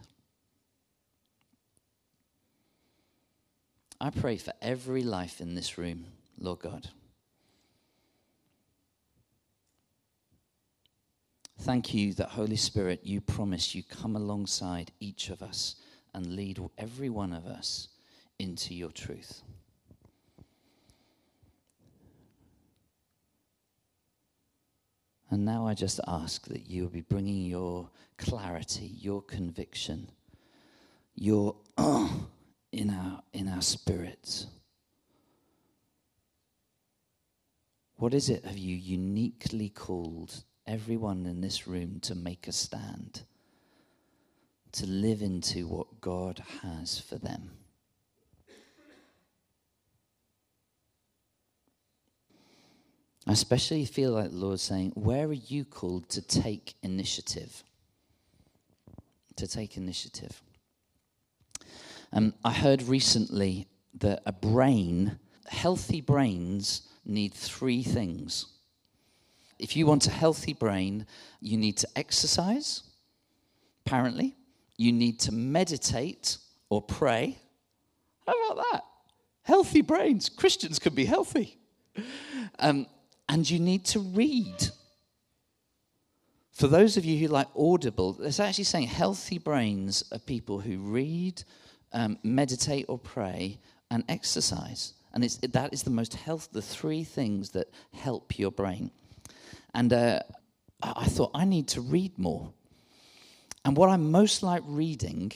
I 4.01 4.10
pray 4.12 4.38
for 4.38 4.53
every 4.62 5.03
life 5.03 5.41
in 5.41 5.56
this 5.56 5.77
room, 5.77 6.06
Lord 6.39 6.60
God. 6.60 6.89
Thank 11.60 11.94
you 11.94 12.13
that, 12.13 12.29
Holy 12.29 12.56
Spirit, 12.56 13.01
you 13.03 13.20
promise 13.20 13.75
you 13.75 13.84
come 13.84 14.15
alongside 14.15 14.91
each 15.01 15.29
of 15.29 15.41
us 15.41 15.75
and 16.13 16.36
lead 16.38 16.60
every 16.77 17.10
one 17.10 17.34
of 17.34 17.46
us 17.46 17.89
into 18.39 18.74
your 18.74 18.91
truth. 18.91 19.41
And 25.29 25.44
now 25.44 25.68
I 25.68 25.74
just 25.74 26.00
ask 26.08 26.48
that 26.48 26.70
you 26.70 26.84
will 26.84 26.89
be 26.89 27.01
bringing 27.01 27.44
your 27.44 27.89
clarity, 28.18 28.94
your 28.98 29.22
conviction, 29.22 30.10
your 31.15 31.58
in 32.71 32.89
our 32.89 33.21
in 33.33 33.47
our 33.47 33.61
spirits. 33.61 34.47
What 37.95 38.13
is 38.13 38.29
it 38.29 38.45
have 38.45 38.57
you 38.57 38.75
uniquely 38.75 39.69
called 39.69 40.43
everyone 40.65 41.25
in 41.25 41.41
this 41.41 41.67
room 41.67 41.99
to 42.01 42.15
make 42.15 42.47
a 42.47 42.51
stand, 42.51 43.23
to 44.71 44.85
live 44.85 45.21
into 45.21 45.67
what 45.67 45.99
God 45.99 46.41
has 46.61 46.99
for 46.99 47.17
them? 47.17 47.51
I 53.27 53.33
especially 53.33 53.85
feel 53.85 54.11
like 54.11 54.31
the 54.31 54.38
Lord 54.38 54.59
saying, 54.59 54.93
Where 54.95 55.27
are 55.27 55.33
you 55.33 55.63
called 55.63 56.09
to 56.09 56.21
take 56.21 56.73
initiative? 56.81 57.63
To 59.35 59.47
take 59.47 59.77
initiative. 59.77 60.41
Um, 62.12 62.34
I 62.44 62.51
heard 62.51 62.82
recently 62.84 63.68
that 64.00 64.22
a 64.25 64.32
brain, 64.32 65.20
healthy 65.48 66.01
brains, 66.01 66.84
need 67.06 67.34
three 67.34 67.84
things. 67.84 68.46
If 69.58 69.75
you 69.75 69.86
want 69.86 70.08
a 70.08 70.12
healthy 70.12 70.54
brain, 70.54 71.06
you 71.42 71.58
need 71.58 71.78
to 71.78 71.88
exercise, 71.96 72.84
apparently. 73.86 74.36
You 74.78 74.94
need 74.94 75.20
to 75.22 75.34
meditate 75.34 76.38
or 76.70 76.82
pray. 76.82 77.38
How 78.25 78.34
about 78.34 78.66
that? 78.72 78.84
Healthy 79.44 79.82
brains. 79.82 80.30
Christians 80.30 80.80
can 80.80 80.94
be 80.94 81.06
healthy. 81.06 81.58
Um, 82.60 82.88
and 83.28 83.50
you 83.50 83.60
need 83.60 83.86
to 83.86 84.00
read. 84.00 84.70
for 86.54 86.68
those 86.68 86.98
of 86.98 87.06
you 87.06 87.18
who 87.18 87.28
like 87.28 87.48
Audible, 87.58 88.18
it's 88.22 88.39
actually 88.39 88.66
saying 88.66 88.88
healthy 88.88 89.38
brains 89.38 90.04
are 90.12 90.20
people 90.20 90.60
who 90.60 90.78
read, 90.80 91.44
um, 91.93 92.17
meditate 92.24 92.86
or 92.88 92.98
pray, 92.98 93.60
and 93.91 94.03
exercise. 94.08 94.93
And 95.13 95.24
it's, 95.24 95.38
that 95.38 95.74
is 95.74 95.84
the 95.84 95.89
most 95.89 96.13
health, 96.13 96.50
the 96.51 96.62
three 96.62 97.03
things 97.03 97.50
that 97.51 97.67
help 97.93 98.38
your 98.38 98.51
brain. 98.51 98.91
And 99.74 99.91
uh, 99.91 100.19
I 100.81 101.05
thought, 101.05 101.31
I 101.34 101.46
need 101.46 101.67
to 101.69 101.81
read 101.81 102.17
more. 102.17 102.51
And 103.65 103.75
what 103.75 103.89
I 103.89 103.98
most 103.98 104.43
like 104.43 104.63
reading 104.65 105.31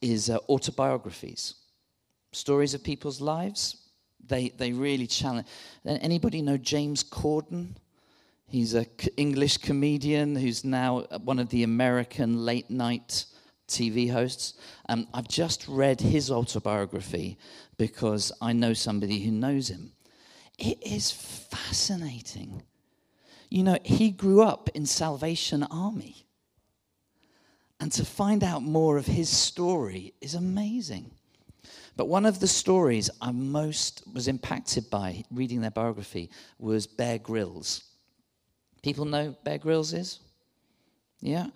is 0.00 0.28
uh, 0.28 0.38
autobiographies, 0.48 1.54
stories 2.32 2.74
of 2.74 2.82
people's 2.82 3.20
lives. 3.20 3.76
They, 4.26 4.50
they 4.50 4.72
really 4.72 5.06
challenge. 5.06 5.46
Anybody 5.84 6.42
know 6.42 6.56
James 6.56 7.04
Corden? 7.04 7.76
He's 8.48 8.74
an 8.74 8.86
English 9.16 9.58
comedian 9.58 10.36
who's 10.36 10.64
now 10.64 11.00
one 11.24 11.38
of 11.38 11.48
the 11.48 11.62
American 11.62 12.44
late 12.44 12.70
night 12.70 13.26
TV 13.68 14.10
hosts. 14.10 14.54
Um, 14.88 15.06
I've 15.14 15.28
just 15.28 15.66
read 15.68 16.00
his 16.00 16.30
autobiography 16.30 17.38
because 17.76 18.32
I 18.40 18.52
know 18.52 18.72
somebody 18.72 19.20
who 19.20 19.30
knows 19.30 19.68
him. 19.68 19.92
It 20.58 20.78
is 20.86 21.10
fascinating. 21.10 22.62
You 23.50 23.62
know, 23.62 23.78
he 23.84 24.10
grew 24.10 24.42
up 24.42 24.68
in 24.74 24.86
Salvation 24.86 25.62
Army. 25.64 26.26
And 27.80 27.90
to 27.92 28.04
find 28.04 28.44
out 28.44 28.62
more 28.62 28.96
of 28.96 29.06
his 29.06 29.28
story 29.28 30.14
is 30.20 30.34
amazing. 30.34 31.10
But 31.96 32.08
one 32.08 32.26
of 32.26 32.40
the 32.40 32.48
stories 32.48 33.10
I 33.20 33.30
most 33.30 34.02
was 34.12 34.28
impacted 34.28 34.90
by 34.90 35.24
reading 35.30 35.60
their 35.60 35.70
biography 35.70 36.30
was 36.58 36.86
Bear 36.86 37.18
Grylls. 37.18 37.84
People 38.82 39.04
know 39.04 39.36
Bear 39.44 39.58
Grylls 39.58 39.92
is? 39.92 40.20
Yeah? 41.20 41.46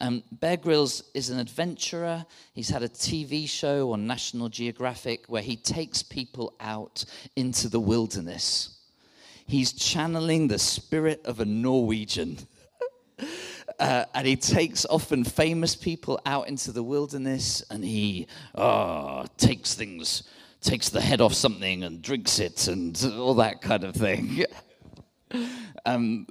Um, 0.00 0.22
Bear 0.30 0.56
Grylls 0.56 1.02
is 1.14 1.30
an 1.30 1.38
adventurer. 1.38 2.24
He's 2.52 2.70
had 2.70 2.82
a 2.82 2.88
TV 2.88 3.48
show 3.48 3.92
on 3.92 4.06
National 4.06 4.48
Geographic 4.48 5.26
where 5.26 5.42
he 5.42 5.56
takes 5.56 6.02
people 6.02 6.54
out 6.60 7.04
into 7.36 7.68
the 7.68 7.80
wilderness. 7.80 8.78
He's 9.46 9.72
channeling 9.72 10.48
the 10.48 10.58
spirit 10.58 11.22
of 11.24 11.40
a 11.40 11.44
Norwegian. 11.44 12.38
Uh, 13.78 14.04
and 14.12 14.26
he 14.26 14.34
takes 14.34 14.84
often 14.86 15.22
famous 15.22 15.76
people 15.76 16.20
out 16.26 16.48
into 16.48 16.72
the 16.72 16.82
wilderness 16.82 17.62
and 17.70 17.84
he 17.84 18.26
uh, 18.56 19.24
takes 19.36 19.74
things, 19.74 20.24
takes 20.60 20.88
the 20.88 21.00
head 21.00 21.20
off 21.20 21.32
something 21.32 21.84
and 21.84 22.02
drinks 22.02 22.40
it 22.40 22.66
and 22.66 23.00
all 23.16 23.34
that 23.34 23.60
kind 23.60 23.84
of 23.84 23.94
thing. 23.94 24.44
um, 25.86 26.26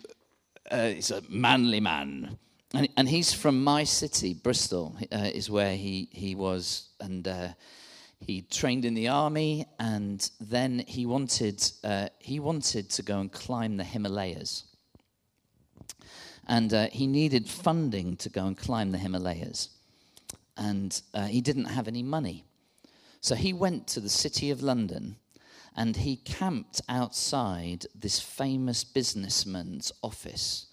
uh, 0.69 0.87
he's 0.87 1.11
a 1.11 1.21
manly 1.29 1.79
man. 1.79 2.37
And, 2.73 2.89
and 2.97 3.07
he's 3.07 3.33
from 3.33 3.63
my 3.63 3.85
city, 3.85 4.33
Bristol, 4.33 4.95
uh, 5.11 5.29
is 5.33 5.49
where 5.49 5.75
he, 5.75 6.09
he 6.11 6.35
was. 6.35 6.89
And 6.99 7.27
uh, 7.27 7.49
he 8.19 8.41
trained 8.41 8.83
in 8.83 8.93
the 8.93 9.07
army, 9.07 9.65
and 9.79 10.29
then 10.41 10.83
he 10.85 11.05
wanted, 11.05 11.63
uh, 11.83 12.09
he 12.19 12.39
wanted 12.39 12.89
to 12.91 13.03
go 13.03 13.19
and 13.19 13.31
climb 13.31 13.77
the 13.77 13.83
Himalayas. 13.83 14.65
And 16.47 16.73
uh, 16.73 16.87
he 16.91 17.07
needed 17.07 17.47
funding 17.47 18.17
to 18.17 18.29
go 18.29 18.45
and 18.45 18.57
climb 18.57 18.91
the 18.91 18.97
Himalayas. 18.97 19.69
And 20.57 21.01
uh, 21.13 21.25
he 21.25 21.41
didn't 21.41 21.65
have 21.65 21.87
any 21.87 22.03
money. 22.03 22.43
So 23.21 23.35
he 23.35 23.53
went 23.53 23.87
to 23.87 23.99
the 23.99 24.09
city 24.09 24.51
of 24.51 24.61
London 24.61 25.17
and 25.75 25.95
he 25.95 26.15
camped 26.15 26.81
outside 26.89 27.85
this 27.93 28.19
famous 28.19 28.83
businessman's 28.83 29.91
office 30.01 30.66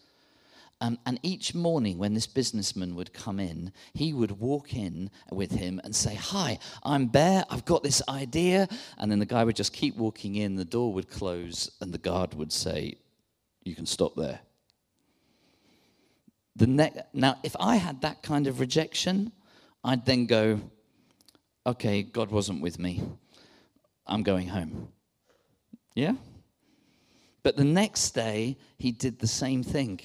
um, 0.80 0.98
and 1.06 1.18
each 1.22 1.54
morning, 1.54 1.98
when 1.98 2.14
this 2.14 2.26
businessman 2.26 2.94
would 2.94 3.12
come 3.12 3.38
in, 3.38 3.72
he 3.92 4.12
would 4.12 4.32
walk 4.32 4.74
in 4.74 5.10
with 5.30 5.52
him 5.52 5.80
and 5.84 5.94
say, 5.94 6.14
Hi, 6.14 6.58
I'm 6.82 7.06
Bear. 7.06 7.44
I've 7.48 7.64
got 7.64 7.82
this 7.82 8.02
idea. 8.08 8.68
And 8.98 9.10
then 9.10 9.18
the 9.18 9.26
guy 9.26 9.44
would 9.44 9.56
just 9.56 9.72
keep 9.72 9.96
walking 9.96 10.34
in, 10.34 10.56
the 10.56 10.64
door 10.64 10.92
would 10.92 11.08
close, 11.08 11.70
and 11.80 11.92
the 11.92 11.98
guard 11.98 12.34
would 12.34 12.52
say, 12.52 12.96
You 13.62 13.74
can 13.74 13.86
stop 13.86 14.16
there. 14.16 14.40
The 16.56 16.66
ne- 16.66 17.02
now, 17.12 17.38
if 17.42 17.56
I 17.58 17.76
had 17.76 18.02
that 18.02 18.22
kind 18.22 18.46
of 18.46 18.60
rejection, 18.60 19.32
I'd 19.82 20.04
then 20.04 20.26
go, 20.26 20.60
Okay, 21.66 22.02
God 22.02 22.30
wasn't 22.30 22.60
with 22.60 22.78
me. 22.78 23.02
I'm 24.06 24.22
going 24.22 24.48
home. 24.48 24.88
Yeah? 25.94 26.14
But 27.42 27.56
the 27.56 27.64
next 27.64 28.10
day, 28.10 28.58
he 28.78 28.90
did 28.90 29.20
the 29.20 29.26
same 29.26 29.62
thing. 29.62 30.00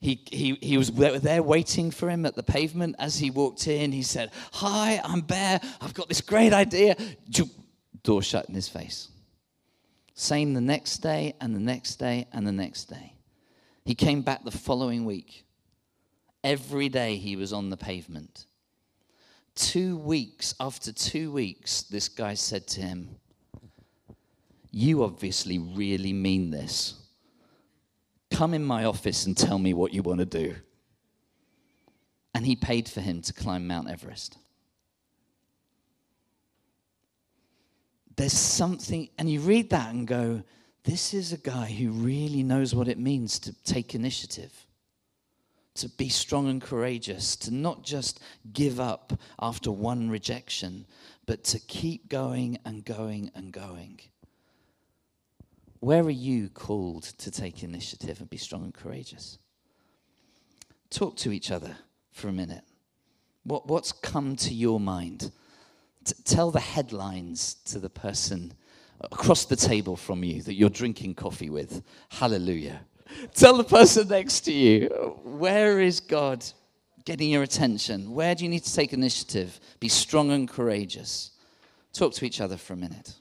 He, 0.00 0.22
he, 0.30 0.54
he 0.62 0.78
was 0.78 0.90
there 0.90 1.42
waiting 1.42 1.90
for 1.90 2.08
him 2.08 2.24
at 2.24 2.34
the 2.34 2.42
pavement. 2.42 2.96
As 2.98 3.18
he 3.18 3.30
walked 3.30 3.66
in, 3.68 3.92
he 3.92 4.02
said, 4.02 4.30
Hi, 4.52 5.00
I'm 5.04 5.20
Bear. 5.20 5.60
I've 5.80 5.92
got 5.92 6.08
this 6.08 6.22
great 6.22 6.54
idea. 6.54 6.96
Door 8.02 8.22
shut 8.22 8.48
in 8.48 8.54
his 8.54 8.68
face. 8.68 9.08
Same 10.14 10.54
the 10.54 10.60
next 10.60 10.98
day, 10.98 11.34
and 11.40 11.54
the 11.54 11.60
next 11.60 11.96
day, 11.96 12.26
and 12.32 12.46
the 12.46 12.52
next 12.52 12.86
day. 12.86 13.14
He 13.84 13.94
came 13.94 14.22
back 14.22 14.42
the 14.44 14.50
following 14.50 15.04
week. 15.04 15.44
Every 16.42 16.88
day 16.88 17.16
he 17.16 17.36
was 17.36 17.52
on 17.52 17.68
the 17.68 17.76
pavement. 17.76 18.46
Two 19.54 19.98
weeks, 19.98 20.54
after 20.60 20.92
two 20.92 21.30
weeks, 21.30 21.82
this 21.82 22.08
guy 22.08 22.34
said 22.34 22.66
to 22.68 22.80
him, 22.80 23.16
You 24.70 25.04
obviously 25.04 25.58
really 25.58 26.14
mean 26.14 26.50
this. 26.50 26.99
Come 28.40 28.54
in 28.54 28.64
my 28.64 28.86
office 28.86 29.26
and 29.26 29.36
tell 29.36 29.58
me 29.58 29.74
what 29.74 29.92
you 29.92 30.02
want 30.02 30.20
to 30.20 30.24
do. 30.24 30.56
And 32.34 32.46
he 32.46 32.56
paid 32.56 32.88
for 32.88 33.02
him 33.02 33.20
to 33.20 33.34
climb 33.34 33.66
Mount 33.66 33.90
Everest. 33.90 34.38
There's 38.16 38.32
something, 38.32 39.10
and 39.18 39.30
you 39.30 39.40
read 39.40 39.68
that 39.68 39.92
and 39.92 40.08
go, 40.08 40.42
this 40.84 41.12
is 41.12 41.34
a 41.34 41.36
guy 41.36 41.66
who 41.66 41.90
really 41.90 42.42
knows 42.42 42.74
what 42.74 42.88
it 42.88 42.98
means 42.98 43.38
to 43.40 43.52
take 43.62 43.94
initiative, 43.94 44.54
to 45.74 45.90
be 45.90 46.08
strong 46.08 46.48
and 46.48 46.62
courageous, 46.62 47.36
to 47.36 47.52
not 47.52 47.82
just 47.82 48.20
give 48.54 48.80
up 48.80 49.20
after 49.38 49.70
one 49.70 50.08
rejection, 50.08 50.86
but 51.26 51.44
to 51.44 51.58
keep 51.58 52.08
going 52.08 52.56
and 52.64 52.86
going 52.86 53.30
and 53.34 53.52
going. 53.52 54.00
Where 55.80 56.02
are 56.02 56.10
you 56.10 56.50
called 56.50 57.04
to 57.18 57.30
take 57.30 57.62
initiative 57.62 58.20
and 58.20 58.28
be 58.28 58.36
strong 58.36 58.64
and 58.64 58.74
courageous? 58.74 59.38
Talk 60.90 61.16
to 61.18 61.32
each 61.32 61.50
other 61.50 61.76
for 62.12 62.28
a 62.28 62.32
minute. 62.32 62.64
What, 63.44 63.66
what's 63.66 63.92
come 63.92 64.36
to 64.36 64.52
your 64.52 64.78
mind? 64.78 65.32
T- 66.04 66.14
tell 66.24 66.50
the 66.50 66.60
headlines 66.60 67.54
to 67.66 67.78
the 67.78 67.88
person 67.88 68.52
across 69.00 69.46
the 69.46 69.56
table 69.56 69.96
from 69.96 70.22
you 70.22 70.42
that 70.42 70.54
you're 70.54 70.68
drinking 70.68 71.14
coffee 71.14 71.48
with. 71.48 71.82
Hallelujah. 72.10 72.80
Tell 73.34 73.56
the 73.56 73.64
person 73.64 74.08
next 74.08 74.40
to 74.42 74.52
you, 74.52 74.88
where 75.24 75.80
is 75.80 76.00
God 76.00 76.44
getting 77.04 77.30
your 77.30 77.42
attention? 77.42 78.12
Where 78.12 78.34
do 78.34 78.44
you 78.44 78.50
need 78.50 78.64
to 78.64 78.74
take 78.74 78.92
initiative? 78.92 79.58
Be 79.80 79.88
strong 79.88 80.30
and 80.30 80.48
courageous. 80.48 81.30
Talk 81.92 82.12
to 82.14 82.24
each 82.26 82.40
other 82.40 82.56
for 82.56 82.74
a 82.74 82.76
minute. 82.76 83.14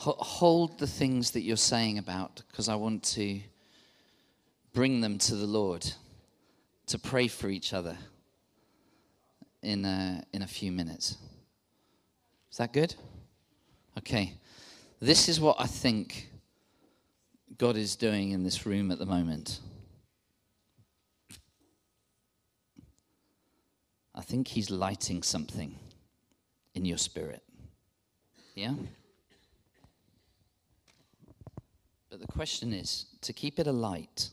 Hold 0.00 0.78
the 0.78 0.86
things 0.86 1.32
that 1.32 1.42
you're 1.42 1.56
saying 1.56 1.98
about 1.98 2.42
because 2.48 2.68
I 2.68 2.74
want 2.74 3.02
to 3.14 3.40
bring 4.72 5.00
them 5.00 5.18
to 5.18 5.34
the 5.34 5.46
Lord 5.46 5.86
to 6.86 6.98
pray 6.98 7.28
for 7.28 7.48
each 7.48 7.72
other 7.74 7.96
in 9.62 9.84
a, 9.84 10.24
in 10.32 10.42
a 10.42 10.46
few 10.46 10.72
minutes. 10.72 11.16
Is 12.50 12.56
that 12.56 12.72
good? 12.72 12.94
Okay. 13.98 14.34
This 15.00 15.28
is 15.28 15.38
what 15.38 15.56
I 15.58 15.66
think 15.66 16.30
God 17.58 17.76
is 17.76 17.94
doing 17.94 18.30
in 18.30 18.42
this 18.42 18.64
room 18.64 18.90
at 18.90 18.98
the 18.98 19.06
moment. 19.06 19.60
I 24.14 24.22
think 24.22 24.48
He's 24.48 24.70
lighting 24.70 25.22
something 25.22 25.78
in 26.74 26.84
your 26.84 26.98
spirit. 26.98 27.42
Yeah? 28.54 28.74
But 32.10 32.20
the 32.20 32.26
question 32.26 32.72
is 32.72 33.06
to 33.22 33.32
keep 33.32 33.58
it 33.58 33.66
alight, 33.66 34.30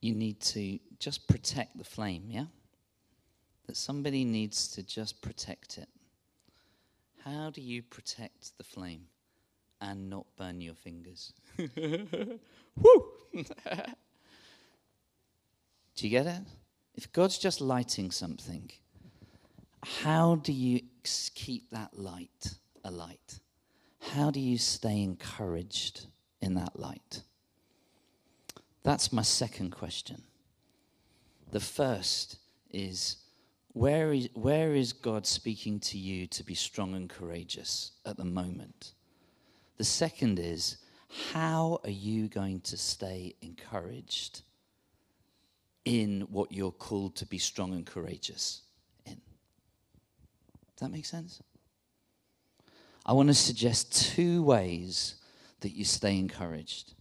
you 0.00 0.14
need 0.14 0.40
to 0.40 0.78
just 0.98 1.26
protect 1.26 1.78
the 1.78 1.84
flame, 1.84 2.24
yeah? 2.28 2.44
that 3.68 3.76
somebody 3.76 4.24
needs 4.24 4.66
to 4.68 4.82
just 4.82 5.22
protect 5.22 5.78
it. 5.78 5.88
How 7.24 7.50
do 7.50 7.60
you 7.60 7.82
protect 7.82 8.56
the 8.56 8.64
flame 8.64 9.02
and 9.80 10.08
not 10.10 10.26
burn 10.36 10.60
your 10.60 10.74
fingers? 10.74 11.34
Woo! 11.58 13.04
do 13.34 13.48
you 15.98 16.08
get 16.08 16.26
it? 16.26 16.40
If 16.94 17.12
God's 17.12 17.38
just 17.38 17.60
lighting 17.60 18.10
something, 18.10 18.70
how 19.84 20.36
do 20.36 20.52
you 20.52 20.80
keep 21.34 21.70
that 21.70 21.98
light 21.98 22.54
alight? 22.84 23.38
How 24.00 24.30
do 24.30 24.40
you 24.40 24.56
stay 24.56 25.02
encouraged 25.02 26.06
in 26.40 26.54
that 26.54 26.78
light? 26.78 27.22
That's 28.82 29.12
my 29.12 29.22
second 29.22 29.70
question. 29.70 30.22
The 31.50 31.60
first 31.60 32.36
is 32.70 33.16
where 33.72 34.12
is, 34.12 34.28
where 34.34 34.74
is 34.74 34.92
God 34.92 35.26
speaking 35.26 35.78
to 35.80 35.98
you 35.98 36.26
to 36.28 36.44
be 36.44 36.54
strong 36.54 36.94
and 36.94 37.08
courageous 37.08 37.92
at 38.04 38.16
the 38.16 38.24
moment? 38.24 38.92
The 39.76 39.84
second 39.84 40.38
is 40.38 40.78
how 41.30 41.80
are 41.84 41.90
you 41.90 42.28
going 42.28 42.60
to 42.62 42.76
stay 42.76 43.34
encouraged 43.40 44.42
in 45.84 46.22
what 46.30 46.52
you're 46.52 46.72
called 46.72 47.16
to 47.16 47.26
be 47.26 47.38
strong 47.38 47.72
and 47.72 47.86
courageous 47.86 48.62
in? 49.06 49.14
Does 50.76 50.80
that 50.80 50.90
make 50.90 51.06
sense? 51.06 51.42
I 53.06 53.12
want 53.12 53.28
to 53.28 53.34
suggest 53.34 54.12
two 54.14 54.42
ways 54.42 55.14
that 55.60 55.72
you 55.72 55.84
stay 55.84 56.18
encouraged. 56.18 56.94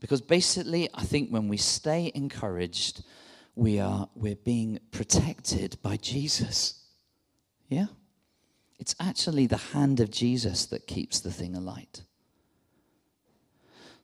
Because 0.00 0.20
basically, 0.20 0.88
I 0.94 1.02
think 1.02 1.30
when 1.30 1.48
we 1.48 1.56
stay 1.56 2.10
encouraged, 2.14 3.02
we 3.54 3.78
are 3.78 4.08
we're 4.14 4.36
being 4.36 4.78
protected 4.90 5.76
by 5.82 5.96
Jesus. 5.96 6.82
Yeah? 7.68 7.86
It's 8.78 8.94
actually 8.98 9.46
the 9.46 9.58
hand 9.58 10.00
of 10.00 10.10
Jesus 10.10 10.66
that 10.66 10.86
keeps 10.86 11.20
the 11.20 11.30
thing 11.30 11.54
alight. 11.54 12.02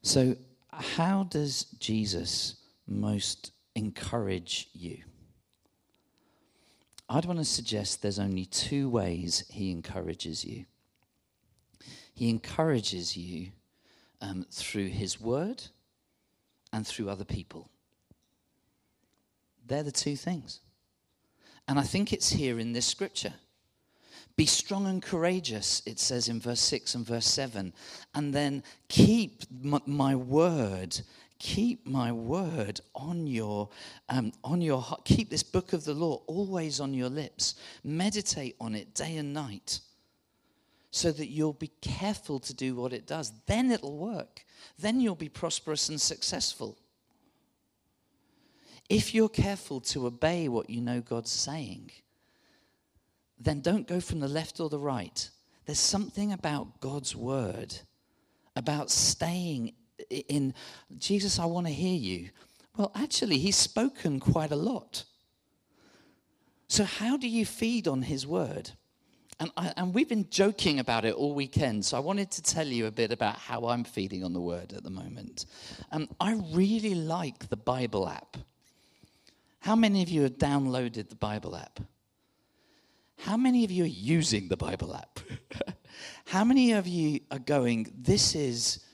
So, 0.03 0.37
how 0.71 1.25
does 1.25 1.65
Jesus 1.79 2.57
most 2.87 3.53
encourage 3.75 4.69
you? 4.75 4.99
I'd 7.09 7.25
want 7.25 7.39
to 7.39 7.45
suggest 7.45 8.03
there's 8.03 8.19
only 8.19 8.45
two 8.45 8.91
ways 8.91 9.45
he 9.49 9.71
encourages 9.71 10.45
you. 10.45 10.67
He 12.15 12.29
encourages 12.29 13.17
you 13.17 13.53
um, 14.21 14.47
through 14.51 14.89
his 14.89 15.21
word 15.21 15.63
and 16.73 16.87
through 16.87 17.09
other 17.09 17.25
people. 17.25 17.71
They're 19.67 19.83
the 19.83 19.93
two 19.93 20.17
things. 20.17 20.61
And 21.69 21.79
I 21.79 21.83
think 21.83 22.13
it's 22.13 22.31
here 22.31 22.61
in 22.61 22.73
this 22.73 22.87
scripture. 22.87 23.35
Be 24.37 24.47
strong 24.47 24.87
and 24.87 25.03
courageous, 25.03 25.83
it 25.87 25.99
says 25.99 26.29
in 26.29 26.41
verse 26.41 26.61
6 26.61 26.95
and 26.95 27.07
verse 27.07 27.27
7. 27.27 27.73
And 28.15 28.35
then 28.35 28.63
keep 28.89 29.45
my 29.87 30.15
word, 30.15 31.01
keep 31.39 31.87
my 31.87 32.13
word 32.13 32.81
on 32.95 33.27
your, 33.27 33.71
um, 34.11 34.33
on 34.45 34.61
your 34.61 34.83
heart. 34.83 35.07
Keep 35.07 35.31
this 35.31 35.43
book 35.43 35.73
of 35.73 35.85
the 35.85 35.95
law 35.95 36.21
always 36.27 36.81
on 36.81 36.93
your 36.93 37.09
lips. 37.09 37.55
Meditate 37.83 38.57
on 38.61 38.75
it 38.75 38.95
day 38.95 39.17
and 39.17 39.33
night 39.33 39.81
so 40.91 41.13
that 41.13 41.29
you'll 41.29 41.53
be 41.53 41.73
careful 41.81 42.39
to 42.41 42.55
do 42.55 42.75
what 42.75 42.93
it 42.93 43.07
does. 43.07 43.33
Then 43.47 43.71
it'll 43.71 43.97
work. 43.97 44.45
Then 44.79 45.01
you'll 45.01 45.15
be 45.15 45.29
prosperous 45.29 45.89
and 45.89 46.01
successful. 46.01 46.79
If 48.89 49.15
you're 49.15 49.29
careful 49.29 49.81
to 49.81 50.07
obey 50.07 50.49
what 50.49 50.71
you 50.71 50.81
know 50.81 51.01
God's 51.01 51.33
saying, 51.33 51.91
then 53.39 53.61
don't 53.61 53.89
go 53.89 54.01
from 54.01 54.21
the 54.21 54.29
left 54.29 54.61
or 54.61 54.69
the 54.69 54.79
right. 54.79 55.29
There's 55.67 55.81
something 55.81 56.33
about 56.33 56.81
God's 56.81 57.15
word, 57.17 57.75
about 58.55 58.91
staying 58.91 59.75
in 60.11 60.55
Jesus, 60.99 61.39
I 61.39 61.47
want 61.47 61.67
to 61.67 61.73
hear 61.73 61.97
you. 61.97 62.31
Well, 62.77 62.93
actually, 62.95 63.39
he's 63.39 63.57
spoken 63.57 64.21
quite 64.21 64.53
a 64.53 64.57
lot. 64.57 65.05
So, 66.69 66.85
how 66.85 67.17
do 67.17 67.29
you 67.29 67.47
feed 67.47 67.89
on 67.89 68.03
his 68.03 68.27
word? 68.27 68.71
And, 69.39 69.51
I, 69.57 69.73
and 69.77 69.95
we've 69.95 70.09
been 70.09 70.29
joking 70.31 70.79
about 70.79 71.05
it 71.05 71.15
all 71.15 71.35
weekend, 71.35 71.85
so 71.85 71.97
I 71.97 72.01
wanted 72.01 72.31
to 72.33 72.43
tell 72.43 72.67
you 72.67 72.87
a 72.87 72.91
bit 72.91 73.13
about 73.13 73.37
how 73.37 73.67
I'm 73.67 73.85
feeding 73.85 74.25
on 74.25 74.33
the 74.33 74.41
word 74.41 74.73
at 74.73 74.83
the 74.83 74.91
moment. 74.91 75.45
Um, 75.93 76.09
I 76.19 76.41
really 76.53 76.95
like 76.95 77.51
the 77.51 77.57
Bible 77.57 78.09
app. 78.09 78.39
How 79.61 79.77
many 79.77 80.03
of 80.03 80.09
you 80.09 80.23
have 80.23 80.39
downloaded 80.39 81.11
the 81.11 81.17
Bible 81.17 81.55
app? 81.55 81.81
How 83.19 83.37
many 83.37 83.65
of 83.65 83.71
you 83.71 83.85
are 83.85 83.89
using 83.89 84.49
the 84.49 84.57
Bible 84.57 84.95
app? 84.95 85.21
How 86.27 86.45
many 86.45 86.73
of 86.73 86.87
you 86.87 87.21
are 87.31 87.39
going, 87.39 87.93
this 87.97 88.35
is, 88.35 88.85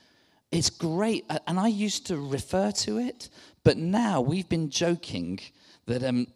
it's 0.50 0.70
great. 0.70 1.24
And 1.46 1.59
I 1.59 1.68
used 1.68 2.07
to 2.09 2.16
refer 2.16 2.72
to 2.72 2.98
it, 2.98 3.28
but 3.64 3.76
now 3.76 4.20
we've 4.20 4.48
been 4.48 4.70
joking 4.70 5.40
that 5.87 6.02
um, 6.05 6.26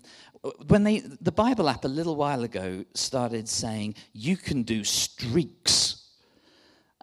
when 0.66 0.84
they, 0.84 1.00
the 1.00 1.32
Bible 1.32 1.68
app 1.68 1.84
a 1.84 1.88
little 1.88 2.16
while 2.16 2.44
ago 2.44 2.84
started 2.94 3.48
saying, 3.48 3.94
you 4.12 4.36
can 4.36 4.62
do 4.62 4.84
streaks. 4.84 6.04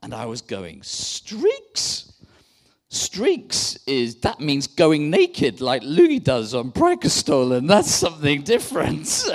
And 0.01 0.13
I 0.13 0.25
was 0.25 0.41
going, 0.41 0.83
streaks? 0.83 2.13
Streaks 2.89 3.79
is 3.87 4.17
that 4.17 4.39
means 4.39 4.67
going 4.67 5.09
naked 5.09 5.61
like 5.61 5.81
Louis 5.83 6.19
does 6.19 6.53
on 6.53 6.71
and 6.75 7.69
That's 7.69 7.89
something 7.89 8.43
different. 8.43 9.23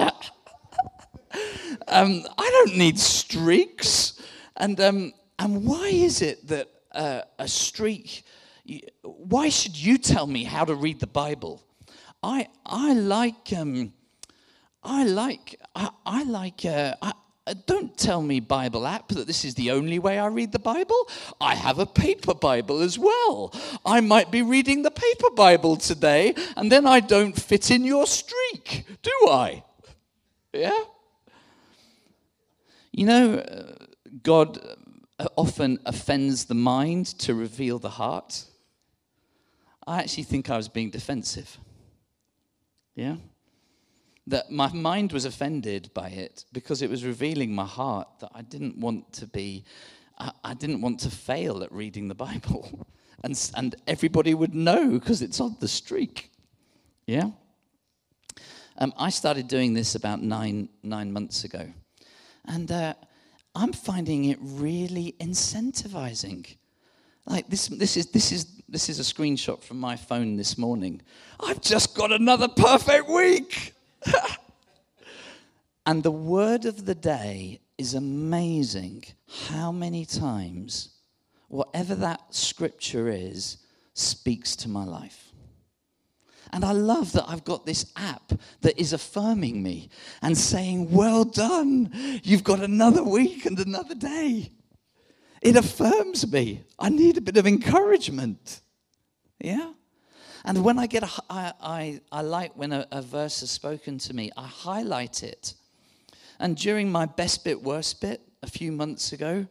um, 1.88 2.23
I 2.38 2.51
don't 2.51 2.77
need 2.77 2.99
streaks. 2.99 4.23
And 4.57 4.81
um, 4.81 5.12
and 5.38 5.64
why 5.64 5.88
is 5.88 6.23
it 6.23 6.47
that 6.49 6.68
uh, 6.92 7.23
a 7.38 7.49
streak? 7.49 8.25
Why 9.03 9.49
should 9.49 9.77
you 9.77 9.99
tell 9.99 10.27
me 10.27 10.44
how 10.44 10.64
to 10.64 10.75
read 10.75 11.01
the 11.01 11.07
Bible? 11.07 11.62
I 12.23 12.49
I 12.66 12.92
like 12.92 13.53
um, 13.57 13.92
I 14.82 15.04
like 15.04 15.60
I, 15.74 15.90
I 16.06 16.22
like 16.24 16.64
uh, 16.64 16.94
I, 17.02 17.12
uh, 17.48 17.54
don't 17.66 17.96
tell 17.96 18.20
me 18.20 18.40
Bible 18.40 18.86
app 18.86 19.08
that 19.08 19.26
this 19.26 19.44
is 19.44 19.54
the 19.54 19.70
only 19.70 19.98
way 19.98 20.18
I 20.18 20.26
read 20.26 20.52
the 20.52 20.58
Bible. 20.58 21.08
I 21.40 21.54
have 21.54 21.78
a 21.78 21.86
paper 21.86 22.34
Bible 22.34 22.80
as 22.80 22.98
well. 22.98 23.54
I 23.86 24.00
might 24.00 24.30
be 24.30 24.42
reading 24.42 24.82
the 24.82 24.90
paper 24.90 25.30
Bible 25.30 25.76
today, 25.76 26.34
and 26.56 26.70
then 26.70 26.86
I 26.86 27.00
don't 27.00 27.34
fit 27.34 27.70
in 27.70 27.84
your 27.84 28.06
streak, 28.06 28.84
do 29.02 29.12
I? 29.30 29.64
Yeah? 30.52 30.78
You 32.92 33.06
know, 33.06 33.34
uh, 33.36 33.84
God 34.22 34.58
uh, 35.18 35.26
often 35.36 35.78
offends 35.86 36.44
the 36.44 36.54
mind 36.54 37.06
to 37.20 37.34
reveal 37.34 37.78
the 37.78 37.90
heart. 37.90 38.44
I 39.86 40.00
actually 40.00 40.24
think 40.24 40.50
I 40.50 40.56
was 40.56 40.68
being 40.68 40.90
defensive. 40.90 41.58
Yeah? 42.94 43.16
That 44.28 44.50
my 44.50 44.70
mind 44.72 45.12
was 45.12 45.24
offended 45.24 45.90
by 45.94 46.08
it 46.08 46.44
because 46.52 46.82
it 46.82 46.90
was 46.90 47.04
revealing 47.04 47.54
my 47.54 47.64
heart 47.64 48.08
that 48.20 48.30
I 48.34 48.42
didn't 48.42 48.78
want 48.78 49.12
to 49.14 49.26
be, 49.26 49.64
I, 50.18 50.32
I 50.44 50.54
didn't 50.54 50.80
want 50.82 51.00
to 51.00 51.10
fail 51.10 51.62
at 51.62 51.72
reading 51.72 52.08
the 52.08 52.14
Bible. 52.14 52.86
And, 53.24 53.50
and 53.56 53.74
everybody 53.88 54.32
would 54.32 54.54
know 54.54 54.90
because 54.90 55.22
it's 55.22 55.40
on 55.40 55.56
the 55.58 55.66
streak. 55.66 56.30
Yeah? 57.04 57.30
Um, 58.78 58.94
I 58.96 59.10
started 59.10 59.48
doing 59.48 59.74
this 59.74 59.96
about 59.96 60.22
nine, 60.22 60.68
nine 60.84 61.12
months 61.12 61.42
ago. 61.42 61.66
And 62.44 62.70
uh, 62.70 62.94
I'm 63.56 63.72
finding 63.72 64.26
it 64.26 64.38
really 64.40 65.16
incentivizing. 65.18 66.46
Like 67.26 67.48
this, 67.50 67.66
this 67.66 67.96
is 67.96 68.06
this 68.06 68.30
is 68.30 68.62
this 68.68 68.88
is 68.88 69.00
a 69.00 69.02
screenshot 69.02 69.64
from 69.64 69.80
my 69.80 69.96
phone 69.96 70.36
this 70.36 70.56
morning. 70.56 71.02
I've 71.40 71.60
just 71.60 71.96
got 71.96 72.12
another 72.12 72.46
perfect 72.46 73.08
week. 73.08 73.74
and 75.87 76.02
the 76.02 76.11
word 76.11 76.64
of 76.64 76.84
the 76.84 76.94
day 76.94 77.61
is 77.76 77.94
amazing 77.94 79.04
how 79.48 79.70
many 79.70 80.04
times 80.04 80.90
whatever 81.48 81.94
that 81.94 82.34
scripture 82.34 83.08
is 83.08 83.58
speaks 83.94 84.56
to 84.56 84.68
my 84.68 84.84
life. 84.84 85.32
And 86.52 86.64
I 86.64 86.72
love 86.72 87.12
that 87.12 87.26
I've 87.28 87.44
got 87.44 87.66
this 87.66 87.92
app 87.96 88.32
that 88.62 88.80
is 88.80 88.92
affirming 88.92 89.62
me 89.62 89.90
and 90.22 90.37
saying, 90.37 90.90
Well 90.90 91.24
done, 91.24 91.92
you've 92.22 92.44
got 92.44 92.61
another 92.61 93.04
week 93.04 93.44
and 93.44 93.58
another 93.58 93.94
day. 93.94 94.52
It 95.42 95.56
affirms 95.56 96.30
me. 96.30 96.64
I 96.78 96.88
need 96.88 97.16
a 97.16 97.20
bit 97.20 97.37
of 97.37 97.46
encouragement. 97.46 98.61
Yeah? 99.40 99.72
And 100.44 100.64
when 100.64 100.79
I 100.79 100.87
get, 100.87 101.03
a, 101.03 101.11
I, 101.29 101.53
I, 101.61 102.01
I 102.12 102.22
like 102.22 102.57
when 102.57 102.72
a, 102.72 102.87
a 102.90 103.03
verse 103.03 103.42
is 103.42 103.51
spoken 103.51 103.98
to 103.98 104.14
me, 104.14 104.31
I 104.37 104.46
highlight 104.46 105.22
it. 105.22 105.55
And 106.38 106.57
during 106.57 106.90
my 106.90 107.07
best 107.07 107.44
bit, 107.44 107.62
worst 107.62 108.01
bit 108.01 108.20
a 108.42 108.46
few 108.46 108.70
months 108.70 109.12
ago, 109.12 109.46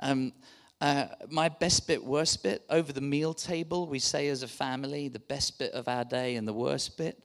um, 0.00 0.32
uh, 0.80 1.06
my 1.30 1.48
best 1.48 1.86
bit, 1.86 2.04
worst 2.04 2.42
bit, 2.42 2.62
over 2.68 2.92
the 2.92 3.00
meal 3.00 3.32
table, 3.32 3.86
we 3.86 3.98
say 3.98 4.28
as 4.28 4.42
a 4.42 4.48
family 4.48 5.08
the 5.08 5.18
best 5.18 5.58
bit 5.58 5.72
of 5.72 5.88
our 5.88 6.04
day 6.04 6.36
and 6.36 6.46
the 6.46 6.52
worst 6.52 6.98
bit. 6.98 7.18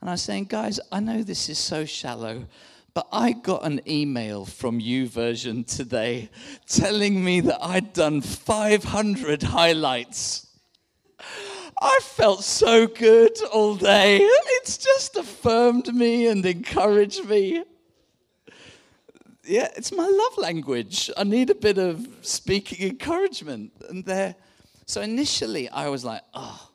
And 0.00 0.08
I 0.08 0.14
was 0.14 0.22
saying, 0.22 0.44
guys, 0.44 0.80
I 0.90 1.00
know 1.00 1.22
this 1.22 1.48
is 1.50 1.58
so 1.58 1.84
shallow, 1.84 2.46
but 2.94 3.06
I 3.12 3.32
got 3.32 3.66
an 3.66 3.82
email 3.86 4.46
from 4.46 4.80
YouVersion 4.80 5.66
today 5.66 6.30
telling 6.66 7.22
me 7.22 7.40
that 7.42 7.62
I'd 7.62 7.92
done 7.92 8.22
500 8.22 9.42
highlights. 9.42 10.46
I 11.80 11.98
felt 12.02 12.42
so 12.42 12.86
good 12.86 13.38
all 13.52 13.76
day. 13.76 14.18
It's 14.20 14.78
just 14.78 15.16
affirmed 15.16 15.94
me 15.94 16.26
and 16.26 16.44
encouraged 16.44 17.28
me. 17.28 17.64
Yeah, 19.44 19.68
it's 19.76 19.92
my 19.92 20.06
love 20.06 20.38
language. 20.38 21.10
I 21.16 21.24
need 21.24 21.50
a 21.50 21.54
bit 21.54 21.78
of 21.78 22.08
speaking 22.22 22.88
encouragement. 22.88 23.72
And 23.88 24.04
there, 24.04 24.34
so 24.86 25.02
initially 25.02 25.68
I 25.68 25.88
was 25.88 26.04
like, 26.04 26.22
oh, 26.34 26.70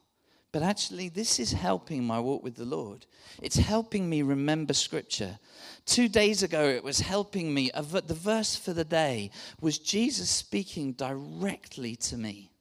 but 0.51 0.63
actually, 0.63 1.09
this 1.09 1.39
is 1.39 1.53
helping 1.53 2.03
my 2.03 2.19
walk 2.19 2.43
with 2.43 2.55
the 2.55 2.65
Lord. 2.65 3.05
It's 3.41 3.55
helping 3.55 4.09
me 4.09 4.21
remember 4.21 4.73
Scripture. 4.73 5.39
Two 5.85 6.09
days 6.09 6.43
ago, 6.43 6.65
it 6.65 6.83
was 6.83 6.99
helping 6.99 7.53
me. 7.53 7.71
The 7.73 8.13
verse 8.13 8.55
for 8.55 8.73
the 8.73 8.83
day 8.83 9.31
was 9.61 9.79
Jesus 9.79 10.29
speaking 10.29 10.91
directly 10.91 11.95
to 11.95 12.17
me. 12.17 12.51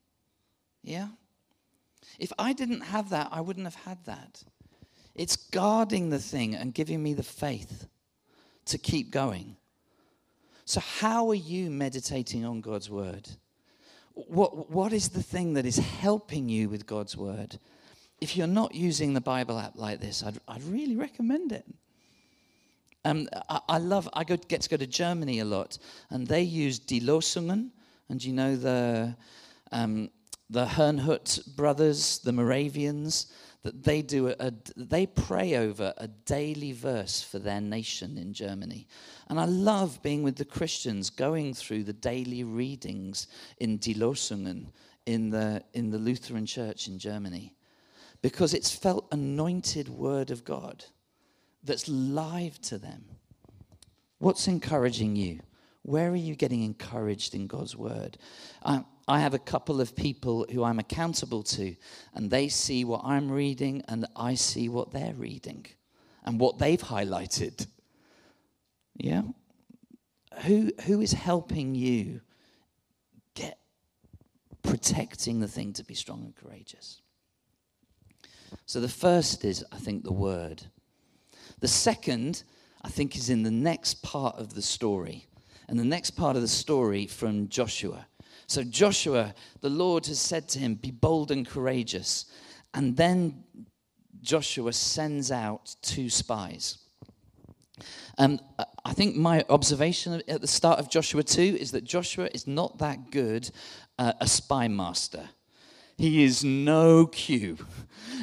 Yeah? 0.82 1.08
If 2.18 2.32
I 2.38 2.52
didn't 2.52 2.82
have 2.82 3.10
that, 3.10 3.28
I 3.30 3.40
wouldn't 3.40 3.66
have 3.66 3.74
had 3.74 4.04
that. 4.06 4.42
It's 5.14 5.36
guarding 5.36 6.10
the 6.10 6.18
thing 6.18 6.54
and 6.54 6.72
giving 6.72 7.02
me 7.02 7.14
the 7.14 7.22
faith 7.22 7.88
to 8.66 8.78
keep 8.78 9.10
going. 9.10 9.56
So, 10.64 10.80
how 10.80 11.28
are 11.30 11.34
you 11.34 11.70
meditating 11.70 12.44
on 12.44 12.60
God's 12.60 12.88
word? 12.88 13.28
What, 14.14 14.70
what 14.70 14.92
is 14.92 15.08
the 15.08 15.22
thing 15.22 15.54
that 15.54 15.66
is 15.66 15.78
helping 15.78 16.48
you 16.48 16.68
with 16.68 16.86
God's 16.86 17.16
word? 17.16 17.58
If 18.20 18.36
you're 18.36 18.46
not 18.46 18.74
using 18.74 19.14
the 19.14 19.20
Bible 19.20 19.58
app 19.58 19.76
like 19.76 20.00
this, 20.00 20.22
I'd, 20.22 20.38
I'd 20.46 20.62
really 20.64 20.96
recommend 20.96 21.52
it. 21.52 21.64
Um, 23.04 23.28
I, 23.48 23.60
I, 23.68 23.78
love, 23.78 24.08
I 24.12 24.24
go, 24.24 24.36
get 24.36 24.60
to 24.62 24.68
go 24.68 24.76
to 24.76 24.86
Germany 24.86 25.40
a 25.40 25.44
lot, 25.44 25.78
and 26.10 26.26
they 26.26 26.42
use 26.42 26.78
Die 26.78 27.00
Losungen. 27.00 27.70
And 28.08 28.22
you 28.22 28.32
know 28.32 28.56
the, 28.56 29.16
um, 29.72 30.10
the 30.50 30.66
Herrnhut 30.66 31.54
brothers, 31.56 32.18
the 32.18 32.32
Moravians, 32.32 33.26
that 33.62 33.84
they 33.84 34.02
do 34.02 34.28
a, 34.28 34.34
a, 34.40 34.52
they 34.76 35.06
pray 35.06 35.56
over 35.56 35.94
a 35.96 36.08
daily 36.08 36.72
verse 36.72 37.22
for 37.22 37.38
their 37.38 37.60
nation 37.60 38.18
in 38.18 38.32
Germany. 38.32 38.88
And 39.28 39.38
I 39.38 39.44
love 39.44 40.02
being 40.02 40.22
with 40.22 40.36
the 40.36 40.44
Christians 40.44 41.08
going 41.08 41.54
through 41.54 41.84
the 41.84 41.92
daily 41.92 42.42
readings 42.42 43.28
in 43.58 43.76
Die 43.76 43.92
Losungen 43.92 44.66
in 45.06 45.30
the 45.30 45.62
in 45.72 45.90
the 45.90 45.98
Lutheran 45.98 46.46
church 46.46 46.88
in 46.88 46.98
Germany 46.98 47.54
because 48.22 48.54
it's 48.54 48.74
felt 48.74 49.06
anointed 49.12 49.88
word 49.88 50.30
of 50.30 50.44
God 50.44 50.84
that's 51.62 51.88
live 51.88 52.60
to 52.62 52.78
them. 52.78 53.04
What's 54.18 54.48
encouraging 54.48 55.16
you? 55.16 55.40
Where 55.82 56.10
are 56.10 56.16
you 56.16 56.34
getting 56.34 56.62
encouraged 56.62 57.34
in 57.34 57.46
God's 57.46 57.74
word? 57.74 58.18
Um, 58.62 58.84
I 59.10 59.18
have 59.18 59.34
a 59.34 59.40
couple 59.40 59.80
of 59.80 59.96
people 59.96 60.46
who 60.52 60.62
I'm 60.62 60.78
accountable 60.78 61.42
to, 61.42 61.74
and 62.14 62.30
they 62.30 62.48
see 62.48 62.84
what 62.84 63.00
I'm 63.04 63.28
reading, 63.28 63.82
and 63.88 64.06
I 64.14 64.34
see 64.34 64.68
what 64.68 64.92
they're 64.92 65.14
reading 65.14 65.66
and 66.24 66.38
what 66.38 66.58
they've 66.58 66.80
highlighted. 66.80 67.66
Yeah? 68.94 69.22
Who, 70.42 70.70
who 70.82 71.00
is 71.00 71.12
helping 71.12 71.74
you 71.74 72.20
get 73.34 73.58
protecting 74.62 75.40
the 75.40 75.48
thing 75.48 75.72
to 75.72 75.84
be 75.84 75.94
strong 75.94 76.22
and 76.22 76.36
courageous? 76.36 77.02
So 78.64 78.80
the 78.80 78.88
first 78.88 79.44
is, 79.44 79.64
I 79.72 79.78
think, 79.78 80.04
the 80.04 80.12
word. 80.12 80.62
The 81.58 81.66
second, 81.66 82.44
I 82.82 82.90
think, 82.90 83.16
is 83.16 83.28
in 83.28 83.42
the 83.42 83.50
next 83.50 84.04
part 84.04 84.36
of 84.36 84.54
the 84.54 84.62
story. 84.62 85.26
And 85.66 85.80
the 85.80 85.84
next 85.84 86.10
part 86.12 86.36
of 86.36 86.42
the 86.42 86.48
story 86.48 87.06
from 87.06 87.48
Joshua. 87.48 88.06
So, 88.50 88.64
Joshua, 88.64 89.32
the 89.60 89.70
Lord 89.70 90.06
has 90.06 90.18
said 90.18 90.48
to 90.48 90.58
him, 90.58 90.74
Be 90.74 90.90
bold 90.90 91.30
and 91.30 91.46
courageous. 91.46 92.26
And 92.74 92.96
then 92.96 93.44
Joshua 94.22 94.72
sends 94.72 95.30
out 95.30 95.76
two 95.82 96.10
spies. 96.10 96.78
And 98.18 98.42
I 98.84 98.92
think 98.92 99.14
my 99.14 99.44
observation 99.48 100.20
at 100.26 100.40
the 100.40 100.48
start 100.48 100.80
of 100.80 100.90
Joshua 100.90 101.22
2 101.22 101.58
is 101.60 101.70
that 101.70 101.84
Joshua 101.84 102.28
is 102.34 102.48
not 102.48 102.78
that 102.78 103.12
good 103.12 103.48
uh, 104.00 104.14
a 104.20 104.26
spy 104.26 104.66
master. 104.66 105.28
He 105.96 106.24
is 106.24 106.42
no 106.42 107.06
Q 107.06 107.56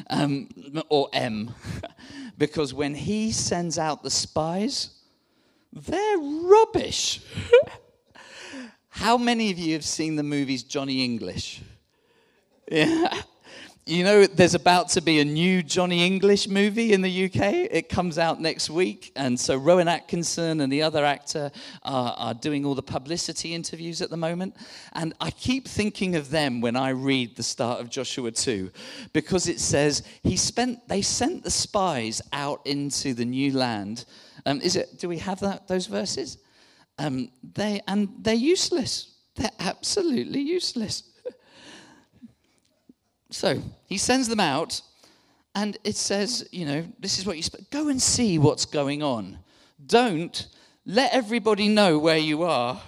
um, 0.10 0.50
or 0.90 1.08
M. 1.14 1.54
because 2.38 2.74
when 2.74 2.96
he 2.96 3.32
sends 3.32 3.80
out 3.80 4.04
the 4.04 4.12
spies, 4.12 4.90
they're 5.72 6.18
rubbish. 6.18 7.22
How 8.98 9.16
many 9.16 9.52
of 9.52 9.60
you 9.60 9.74
have 9.74 9.86
seen 9.86 10.16
the 10.16 10.24
movies 10.24 10.64
Johnny 10.64 11.04
English? 11.04 11.62
Yeah. 12.70 13.22
You 13.86 14.04
know, 14.04 14.26
there's 14.26 14.56
about 14.56 14.90
to 14.90 15.02
be 15.02 15.22
a 15.22 15.24
new 15.24 15.64
Johnny 15.64 16.06
English 16.06 16.50
movie 16.50 16.92
in 16.92 17.02
the 17.02 17.26
UK. 17.26 17.70
It 17.72 17.88
comes 17.88 18.18
out 18.18 18.42
next 18.42 18.70
week. 18.70 19.14
And 19.16 19.40
so 19.40 19.56
Rowan 19.56 19.88
Atkinson 19.88 20.60
and 20.60 20.74
the 20.74 20.82
other 20.82 21.06
actor 21.06 21.50
are, 21.84 22.14
are, 22.18 22.34
doing 22.34 22.66
all 22.66 22.76
the 22.76 22.84
publicity 22.84 23.54
interviews 23.54 24.02
at 24.02 24.10
the 24.10 24.18
moment. 24.18 24.58
And 24.92 25.14
I 25.22 25.32
keep 25.32 25.66
thinking 25.66 26.18
of 26.18 26.30
them 26.30 26.60
when 26.60 26.76
I 26.76 26.90
read 26.90 27.38
the 27.38 27.44
start 27.44 27.80
of 27.80 27.90
Joshua 27.90 28.32
2, 28.32 28.70
because 29.14 29.48
it 29.48 29.62
says 29.62 30.04
he 30.24 30.36
spent, 30.36 30.86
they 30.90 31.02
sent 31.02 31.46
the 31.46 31.52
spies 31.52 32.22
out 32.34 32.60
into 32.68 33.14
the 33.14 33.24
new 33.24 33.54
land. 33.54 34.04
Um, 34.46 34.60
is 34.60 34.76
it, 34.76 35.00
do 35.00 35.08
we 35.08 35.20
have 35.20 35.40
that, 35.40 35.70
those 35.70 35.86
verses? 35.86 36.38
Um, 36.98 37.30
they, 37.54 37.82
and 37.88 38.10
they're 38.20 38.34
useless. 38.34 39.14
They're 39.36 39.52
absolutely 39.60 40.42
useless. 40.42 41.04
So 43.30 43.62
he 43.88 43.98
sends 43.98 44.30
them 44.30 44.40
out, 44.40 44.82
and 45.54 45.78
it 45.84 45.98
says, 45.98 46.48
you 46.54 46.66
know, 46.66 46.88
this 46.98 47.20
is 47.20 47.26
what 47.26 47.36
you 47.36 47.44
sp- 47.44 47.68
go 47.70 47.90
and 47.90 48.02
see 48.02 48.40
what's 48.40 48.66
going 48.66 49.04
on. 49.04 49.38
Don't 49.86 50.48
let 50.86 51.14
everybody 51.14 51.68
know 51.68 52.00
where 52.00 52.18
you 52.18 52.44
are. 52.44 52.82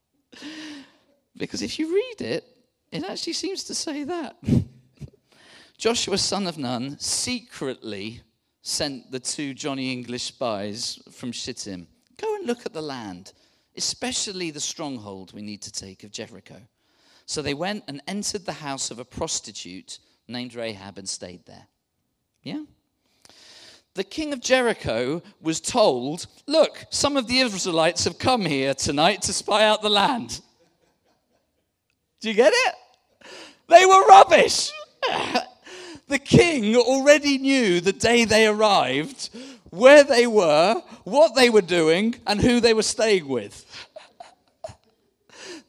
because 1.36 1.62
if 1.62 1.78
you 1.78 1.94
read 1.94 2.20
it, 2.20 2.44
it 2.90 3.04
actually 3.04 3.34
seems 3.34 3.62
to 3.64 3.74
say 3.74 4.02
that. 4.02 4.36
Joshua, 5.78 6.18
son 6.18 6.46
of 6.46 6.58
Nun, 6.58 6.98
secretly 6.98 8.20
sent 8.62 9.10
the 9.10 9.20
two 9.20 9.54
Johnny 9.54 9.92
English 9.92 10.24
spies 10.24 10.98
from 11.12 11.30
Shittim. 11.32 11.86
And 12.40 12.46
look 12.46 12.64
at 12.64 12.72
the 12.72 12.80
land, 12.80 13.34
especially 13.76 14.50
the 14.50 14.60
stronghold 14.60 15.34
we 15.34 15.42
need 15.42 15.60
to 15.60 15.70
take 15.70 16.04
of 16.04 16.10
Jericho. 16.10 16.56
So 17.26 17.42
they 17.42 17.52
went 17.52 17.84
and 17.86 18.00
entered 18.08 18.46
the 18.46 18.54
house 18.54 18.90
of 18.90 18.98
a 18.98 19.04
prostitute 19.04 19.98
named 20.26 20.54
Rahab 20.54 20.96
and 20.96 21.06
stayed 21.06 21.44
there. 21.44 21.66
Yeah? 22.42 22.62
The 23.92 24.04
king 24.04 24.32
of 24.32 24.40
Jericho 24.40 25.20
was 25.42 25.60
told, 25.60 26.28
Look, 26.46 26.86
some 26.88 27.18
of 27.18 27.26
the 27.26 27.40
Israelites 27.40 28.04
have 28.04 28.18
come 28.18 28.46
here 28.46 28.72
tonight 28.72 29.20
to 29.22 29.34
spy 29.34 29.66
out 29.66 29.82
the 29.82 29.90
land. 29.90 30.40
Do 32.20 32.28
you 32.28 32.34
get 32.34 32.54
it? 32.54 32.74
They 33.68 33.84
were 33.84 34.06
rubbish. 34.06 34.72
the 36.08 36.18
king 36.18 36.74
already 36.74 37.36
knew 37.36 37.82
the 37.82 37.92
day 37.92 38.24
they 38.24 38.46
arrived 38.46 39.28
where 39.70 40.04
they 40.04 40.26
were, 40.26 40.82
what 41.04 41.34
they 41.34 41.48
were 41.50 41.62
doing, 41.62 42.14
and 42.26 42.40
who 42.40 42.60
they 42.60 42.74
were 42.74 42.82
staying 42.82 43.26
with. 43.28 43.64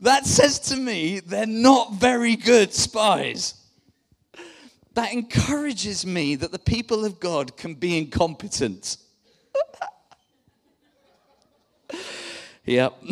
That 0.01 0.25
says 0.25 0.57
to 0.69 0.77
me 0.77 1.19
they're 1.19 1.45
not 1.45 1.93
very 1.93 2.35
good 2.35 2.73
spies. 2.73 3.53
That 4.95 5.13
encourages 5.13 6.07
me 6.07 6.33
that 6.35 6.51
the 6.51 6.57
people 6.57 7.05
of 7.05 7.19
God 7.19 7.55
can 7.55 7.75
be 7.75 7.99
incompetent. 7.99 8.97
yep. 12.65 12.95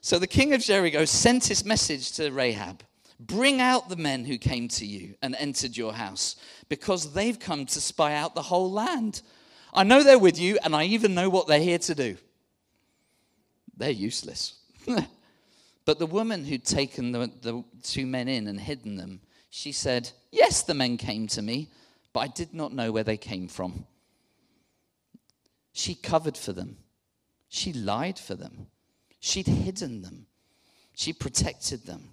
so 0.00 0.20
the 0.20 0.28
king 0.28 0.54
of 0.54 0.62
Jericho 0.62 1.04
sent 1.04 1.46
his 1.46 1.64
message 1.64 2.12
to 2.12 2.30
Rahab 2.30 2.84
Bring 3.26 3.60
out 3.60 3.88
the 3.88 3.96
men 3.96 4.24
who 4.24 4.38
came 4.38 4.68
to 4.68 4.84
you 4.86 5.14
and 5.22 5.34
entered 5.36 5.76
your 5.76 5.92
house, 5.92 6.36
because 6.68 7.12
they've 7.12 7.38
come 7.38 7.66
to 7.66 7.80
spy 7.80 8.14
out 8.14 8.34
the 8.34 8.42
whole 8.42 8.70
land. 8.70 9.22
I 9.72 9.84
know 9.84 10.02
they're 10.02 10.18
with 10.18 10.38
you, 10.38 10.58
and 10.64 10.74
I 10.74 10.84
even 10.84 11.14
know 11.14 11.28
what 11.28 11.46
they're 11.46 11.60
here 11.60 11.78
to 11.78 11.94
do 11.94 12.16
they're 13.76 13.90
useless. 13.90 14.54
but 15.84 15.98
the 15.98 16.06
woman 16.06 16.44
who'd 16.44 16.64
taken 16.64 17.12
the, 17.12 17.30
the 17.42 17.64
two 17.82 18.06
men 18.06 18.28
in 18.28 18.46
and 18.46 18.60
hidden 18.60 18.96
them, 18.96 19.20
she 19.50 19.72
said, 19.72 20.10
Yes, 20.30 20.62
the 20.62 20.74
men 20.74 20.96
came 20.96 21.26
to 21.28 21.42
me, 21.42 21.70
but 22.12 22.20
I 22.20 22.26
did 22.28 22.54
not 22.54 22.72
know 22.72 22.92
where 22.92 23.04
they 23.04 23.16
came 23.16 23.48
from. 23.48 23.86
She 25.72 25.94
covered 25.94 26.36
for 26.36 26.52
them. 26.52 26.78
She 27.48 27.72
lied 27.72 28.18
for 28.18 28.34
them. 28.34 28.68
She'd 29.20 29.46
hidden 29.46 30.02
them. 30.02 30.26
She 30.94 31.12
protected 31.12 31.86
them. 31.86 32.10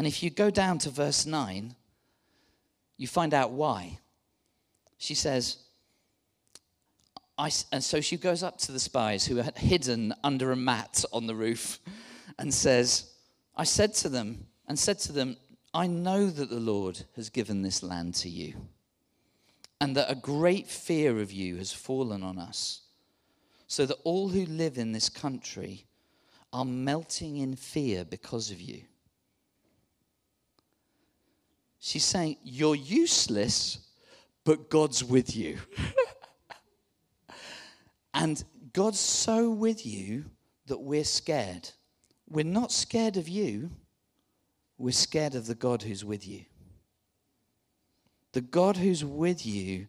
And 0.00 0.06
if 0.06 0.22
you 0.22 0.30
go 0.30 0.48
down 0.48 0.78
to 0.78 0.88
verse 0.88 1.26
9, 1.26 1.74
you 2.96 3.06
find 3.06 3.34
out 3.34 3.50
why. 3.50 3.98
She 4.96 5.14
says, 5.14 5.58
and 7.36 7.84
so 7.84 8.00
she 8.00 8.16
goes 8.16 8.42
up 8.42 8.56
to 8.60 8.72
the 8.72 8.80
spies 8.80 9.26
who 9.26 9.36
had 9.36 9.58
hidden 9.58 10.14
under 10.24 10.52
a 10.52 10.56
mat 10.56 11.04
on 11.12 11.26
the 11.26 11.34
roof 11.34 11.80
and 12.38 12.54
says, 12.54 13.10
I 13.54 13.64
said 13.64 13.92
to 13.96 14.08
them, 14.08 14.46
and 14.66 14.78
said 14.78 15.00
to 15.00 15.12
them, 15.12 15.36
I 15.74 15.86
know 15.86 16.30
that 16.30 16.48
the 16.48 16.60
Lord 16.60 17.02
has 17.16 17.28
given 17.28 17.60
this 17.60 17.82
land 17.82 18.14
to 18.14 18.30
you, 18.30 18.54
and 19.82 19.94
that 19.96 20.10
a 20.10 20.14
great 20.14 20.68
fear 20.68 21.20
of 21.20 21.30
you 21.30 21.58
has 21.58 21.74
fallen 21.74 22.22
on 22.22 22.38
us, 22.38 22.80
so 23.66 23.84
that 23.84 23.98
all 24.04 24.30
who 24.30 24.46
live 24.46 24.78
in 24.78 24.92
this 24.92 25.10
country 25.10 25.84
are 26.54 26.64
melting 26.64 27.36
in 27.36 27.54
fear 27.54 28.02
because 28.02 28.50
of 28.50 28.62
you. 28.62 28.84
She's 31.80 32.04
saying, 32.04 32.36
You're 32.44 32.76
useless, 32.76 33.78
but 34.44 34.68
God's 34.68 35.02
with 35.02 35.34
you. 35.34 35.58
and 38.14 38.42
God's 38.72 39.00
so 39.00 39.50
with 39.50 39.84
you 39.86 40.26
that 40.66 40.78
we're 40.78 41.04
scared. 41.04 41.70
We're 42.28 42.44
not 42.44 42.70
scared 42.70 43.16
of 43.16 43.28
you, 43.28 43.70
we're 44.78 44.92
scared 44.92 45.34
of 45.34 45.46
the 45.46 45.54
God 45.54 45.82
who's 45.82 46.04
with 46.04 46.28
you. 46.28 46.44
The 48.32 48.42
God 48.42 48.76
who's 48.76 49.04
with 49.04 49.44
you 49.44 49.88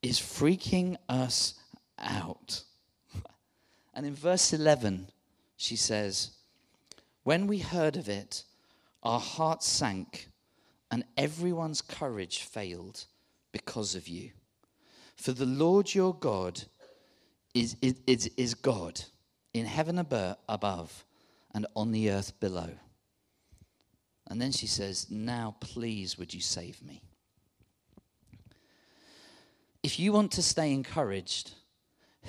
is 0.00 0.18
freaking 0.18 0.96
us 1.08 1.54
out. 1.98 2.62
And 3.94 4.04
in 4.04 4.14
verse 4.14 4.52
11, 4.52 5.08
she 5.56 5.74
says, 5.74 6.32
When 7.22 7.46
we 7.46 7.58
heard 7.58 7.96
of 7.96 8.10
it, 8.10 8.44
our 9.02 9.18
hearts 9.18 9.66
sank 9.66 10.28
and 10.90 11.04
everyone's 11.16 11.82
courage 11.82 12.42
failed 12.42 13.06
because 13.52 13.94
of 13.94 14.08
you. 14.08 14.30
For 15.16 15.32
the 15.32 15.46
Lord 15.46 15.94
your 15.94 16.14
God 16.14 16.62
is, 17.54 17.76
is, 17.80 18.30
is 18.36 18.54
God 18.54 19.00
in 19.54 19.64
heaven 19.64 19.98
above 19.98 21.04
and 21.54 21.66
on 21.74 21.92
the 21.92 22.10
earth 22.10 22.38
below. 22.38 22.70
And 24.28 24.40
then 24.40 24.52
she 24.52 24.66
says, 24.66 25.06
Now 25.10 25.56
please 25.60 26.18
would 26.18 26.34
you 26.34 26.40
save 26.40 26.82
me? 26.82 27.02
If 29.82 29.98
you 30.00 30.12
want 30.12 30.32
to 30.32 30.42
stay 30.42 30.72
encouraged, 30.72 31.52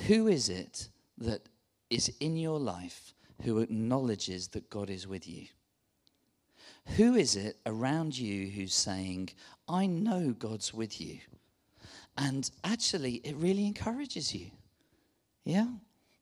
who 0.08 0.28
is 0.28 0.48
it 0.48 0.90
that 1.18 1.50
is 1.90 2.12
in 2.20 2.38
your 2.38 2.60
life 2.60 3.14
who 3.44 3.60
acknowledges 3.60 4.50
that 4.50 4.70
God 4.70 4.90
is 4.90 5.08
with 5.08 5.28
you? 5.28 5.48
Who 6.96 7.16
is 7.16 7.36
it 7.36 7.58
around 7.66 8.18
you 8.18 8.48
who's 8.48 8.74
saying, 8.74 9.30
I 9.68 9.86
know 9.88 10.34
God's 10.38 10.74
with 10.74 11.02
you? 11.02 11.20
And 12.18 12.50
actually, 12.64 13.16
it 13.24 13.36
really 13.36 13.68
encourages 13.68 14.34
you. 14.34 14.48
Yeah? 15.44 15.68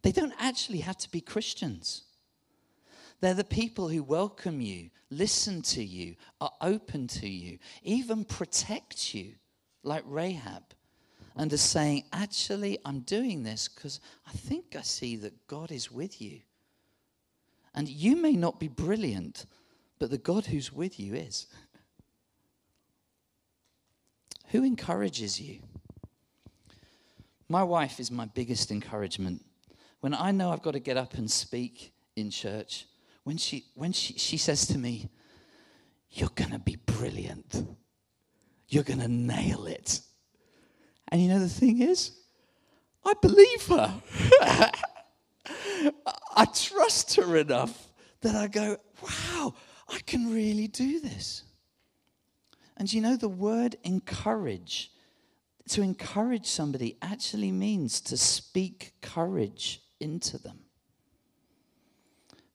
They 0.01 0.11
don't 0.11 0.33
actually 0.37 0.79
have 0.79 0.97
to 0.97 1.09
be 1.09 1.21
Christians. 1.21 2.03
They're 3.21 3.33
the 3.33 3.43
people 3.43 3.87
who 3.87 4.03
welcome 4.03 4.59
you, 4.59 4.89
listen 5.09 5.61
to 5.63 5.83
you, 5.83 6.15
are 6.41 6.51
open 6.61 7.07
to 7.07 7.29
you, 7.29 7.59
even 7.81 8.25
protect 8.25 9.15
you, 9.15 9.35
like 9.83 10.03
Rahab, 10.05 10.63
and 11.35 11.51
are 11.53 11.57
saying, 11.57 12.03
Actually, 12.11 12.77
I'm 12.85 12.99
doing 12.99 13.43
this 13.43 13.67
because 13.67 13.99
I 14.27 14.31
think 14.31 14.75
I 14.75 14.81
see 14.81 15.15
that 15.17 15.47
God 15.47 15.71
is 15.71 15.91
with 15.91 16.21
you. 16.21 16.41
And 17.73 17.87
you 17.87 18.15
may 18.15 18.33
not 18.33 18.59
be 18.59 18.67
brilliant, 18.67 19.45
but 19.99 20.09
the 20.09 20.17
God 20.17 20.47
who's 20.47 20.71
with 20.71 20.99
you 20.99 21.13
is. 21.13 21.47
Who 24.49 24.63
encourages 24.63 25.39
you? 25.39 25.59
My 27.47 27.63
wife 27.63 27.99
is 27.99 28.11
my 28.11 28.25
biggest 28.25 28.71
encouragement. 28.71 29.43
When 29.99 30.13
I 30.13 30.31
know 30.31 30.51
I've 30.51 30.61
got 30.61 30.71
to 30.71 30.79
get 30.79 30.97
up 30.97 31.13
and 31.15 31.29
speak 31.29 31.93
in 32.15 32.29
church, 32.29 32.85
when 33.23 33.37
she, 33.37 33.65
when 33.75 33.91
she, 33.91 34.13
she 34.13 34.37
says 34.37 34.67
to 34.67 34.77
me, 34.77 35.09
You're 36.11 36.29
going 36.35 36.51
to 36.51 36.59
be 36.59 36.75
brilliant, 36.75 37.65
you're 38.67 38.83
going 38.83 38.99
to 38.99 39.07
nail 39.07 39.65
it. 39.65 40.01
And 41.09 41.21
you 41.21 41.29
know 41.29 41.39
the 41.39 41.49
thing 41.49 41.81
is, 41.81 42.11
I 43.03 43.13
believe 43.21 43.67
her. 43.67 44.01
I 46.35 46.45
trust 46.45 47.15
her 47.15 47.37
enough 47.37 47.89
that 48.21 48.35
I 48.35 48.47
go, 48.47 48.77
Wow, 49.01 49.09
I 49.87 49.99
can 49.99 50.33
really 50.33 50.67
do 50.67 50.99
this. 50.99 51.43
And 52.77 52.91
you 52.91 53.01
know, 53.01 53.15
the 53.15 53.29
word 53.29 53.77
encourage, 53.83 54.91
to 55.69 55.81
encourage 55.81 56.45
somebody 56.45 56.97
actually 57.01 57.51
means 57.51 58.01
to 58.01 58.17
speak 58.17 58.93
courage 59.01 59.81
into 59.99 60.37
them. 60.37 60.59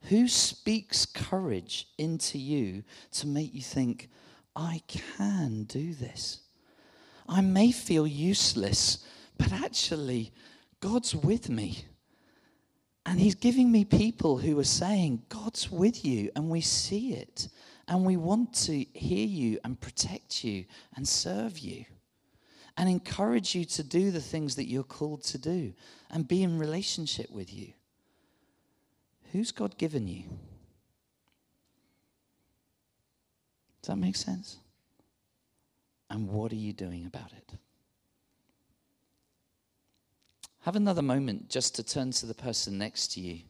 Who 0.05 0.29
speaks 0.29 1.07
courage 1.07 1.89
into 1.99 2.39
you 2.39 2.85
to 3.13 3.27
make 3.27 3.55
you 3.55 3.63
think, 3.63 4.09
I 4.57 4.83
can 4.89 5.65
do 5.65 5.95
this? 5.95 6.41
I 7.29 7.41
may 7.41 7.71
feel 7.71 8.07
useless, 8.07 9.05
but 9.39 9.53
actually, 9.53 10.33
God's 10.81 11.15
with 11.15 11.49
me. 11.49 11.85
And 13.11 13.19
he's 13.19 13.35
giving 13.35 13.73
me 13.73 13.85
people 13.85 14.39
who 14.39 14.57
are 14.61 14.65
saying, 14.65 15.23
God's 15.29 15.69
with 15.69 16.05
you, 16.05 16.31
and 16.37 16.49
we 16.49 16.61
see 16.61 17.15
it. 17.15 17.49
And 17.89 18.07
we 18.07 18.17
want 18.17 18.55
to 18.67 18.85
hear 18.95 19.27
you 19.27 19.59
and 19.65 19.81
protect 19.81 20.45
you 20.45 20.65
and 20.95 21.09
serve 21.09 21.59
you 21.59 21.87
and 22.77 22.89
encourage 22.89 23.53
you 23.53 23.65
to 23.65 23.83
do 23.83 24.13
the 24.13 24.21
things 24.21 24.55
that 24.55 24.69
you're 24.69 24.85
called 24.85 25.25
to 25.25 25.39
do 25.39 25.73
and 26.09 26.29
be 26.29 26.45
in 26.45 26.57
relationship 26.57 27.29
with 27.33 27.53
you. 27.53 27.73
Who's 29.33 29.51
God 29.51 29.77
given 29.77 30.07
you? 30.07 30.23
Does 33.83 33.89
that 33.89 33.97
make 33.97 34.15
sense? 34.15 34.59
And 36.09 36.29
what 36.29 36.53
are 36.53 36.55
you 36.55 36.73
doing 36.73 37.07
about 37.07 37.33
it? 37.33 37.55
Have 40.61 40.77
another 40.77 41.03
moment 41.03 41.49
just 41.49 41.75
to 41.77 41.83
turn 41.83 42.11
to 42.13 42.27
the 42.27 42.35
person 42.35 42.77
next 42.77 43.13
to 43.13 43.21
you 43.21 43.41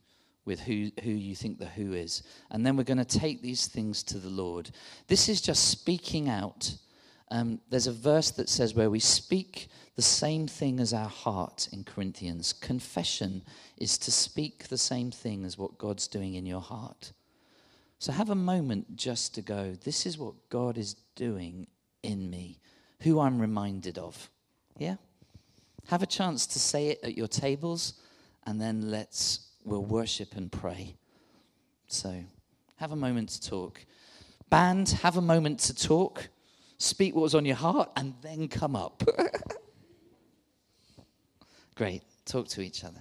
with 0.44 0.61
who, 0.61 0.90
who 1.03 1.11
you 1.11 1.35
think 1.35 1.59
the 1.59 1.66
who 1.66 1.92
is. 1.92 2.23
And 2.51 2.64
then 2.64 2.77
we're 2.77 2.85
going 2.85 3.05
to 3.05 3.18
take 3.18 3.42
these 3.42 3.66
things 3.66 4.03
to 4.05 4.18
the 4.18 4.29
Lord. 4.29 4.70
This 5.09 5.29
is 5.29 5.40
just 5.40 5.68
speaking 5.68 6.29
out. 6.29 6.75
Um, 7.31 7.61
there's 7.68 7.87
a 7.87 7.92
verse 7.92 8.31
that 8.33 8.49
says 8.49 8.75
where 8.75 8.90
we 8.90 9.01
speak 9.01 9.68
the 9.96 10.03
same 10.03 10.46
thing 10.46 10.81
as 10.81 10.92
our 10.92 11.09
heart 11.09 11.68
in 11.73 11.85
Corinthians. 11.85 12.53
Confession 12.53 13.42
is 13.77 13.99
to 13.99 14.11
speak 14.11 14.68
the 14.68 14.79
same 14.79 15.11
thing 15.11 15.44
as 15.44 15.59
what 15.59 15.79
God's 15.79 16.09
doing 16.09 16.35
in 16.35 16.46
your 16.46 16.61
heart. 16.61 17.12
So 17.99 18.12
have 18.12 18.31
a 18.31 18.35
moment 18.35 18.96
just 18.96 19.35
to 19.35 19.42
go, 19.42 19.77
this 19.85 20.07
is 20.07 20.16
what 20.16 20.35
God 20.49 20.79
is 20.79 20.94
doing 21.16 21.66
in 22.03 22.31
me, 22.31 22.61
who 23.01 23.20
I'm 23.20 23.38
reminded 23.38 23.99
of. 23.99 24.31
Yeah? 24.79 24.96
Have 25.90 26.05
a 26.05 26.07
chance 26.07 26.46
to 26.46 26.61
say 26.61 26.87
it 26.87 27.00
at 27.03 27.16
your 27.16 27.26
tables, 27.26 27.94
and 28.46 28.61
then 28.61 28.92
let's, 28.92 29.48
we'll 29.64 29.85
worship 29.85 30.37
and 30.37 30.50
pray. 30.53 30.94
So, 31.88 32.22
have 32.76 32.92
a 32.92 32.96
moment 32.96 33.31
to 33.31 33.40
talk. 33.50 33.85
Band, 34.50 34.90
have 35.03 35.16
a 35.16 35.20
moment 35.20 35.59
to 35.59 35.74
talk. 35.74 36.29
Speak 36.79 37.16
what 37.16 37.22
was 37.22 37.35
on 37.35 37.44
your 37.44 37.57
heart, 37.57 37.90
and 37.96 38.14
then 38.22 38.46
come 38.46 38.76
up. 38.76 39.03
Great. 41.74 42.03
Talk 42.24 42.46
to 42.50 42.61
each 42.61 42.85
other. 42.85 43.00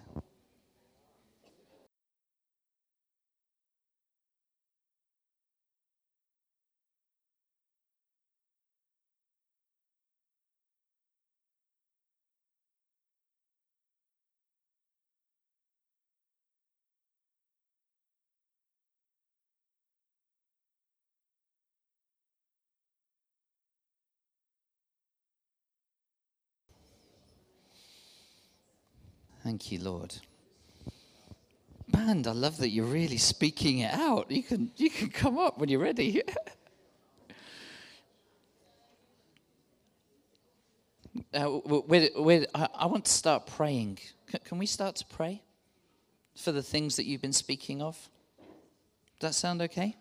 Thank 29.50 29.72
you, 29.72 29.80
Lord. 29.80 30.14
Band, 31.88 32.28
I 32.28 32.34
love 32.34 32.58
that 32.58 32.70
you're 32.70 32.86
really 32.86 33.18
speaking 33.18 33.80
it 33.80 33.92
out. 33.92 34.30
You 34.30 34.44
can, 34.44 34.72
you 34.78 34.92
can 34.92 35.10
come 35.10 35.40
up 35.40 35.58
when 35.58 35.70
you're 35.70 35.80
ready. 35.80 36.22
uh, 41.34 41.50
we're, 41.66 42.10
we're, 42.16 42.46
I 42.54 42.86
want 42.86 43.06
to 43.06 43.12
start 43.12 43.48
praying. 43.48 43.98
Can 44.44 44.60
we 44.60 44.68
start 44.68 44.98
to 44.98 45.06
pray 45.08 45.42
for 46.36 46.52
the 46.52 46.62
things 46.62 46.98
that 46.98 47.08
you've 47.08 47.24
been 47.24 47.34
speaking 47.34 47.82
of? 47.82 47.98
Does 49.18 49.30
that 49.30 49.34
sound 49.34 49.64
okay? 49.64 49.96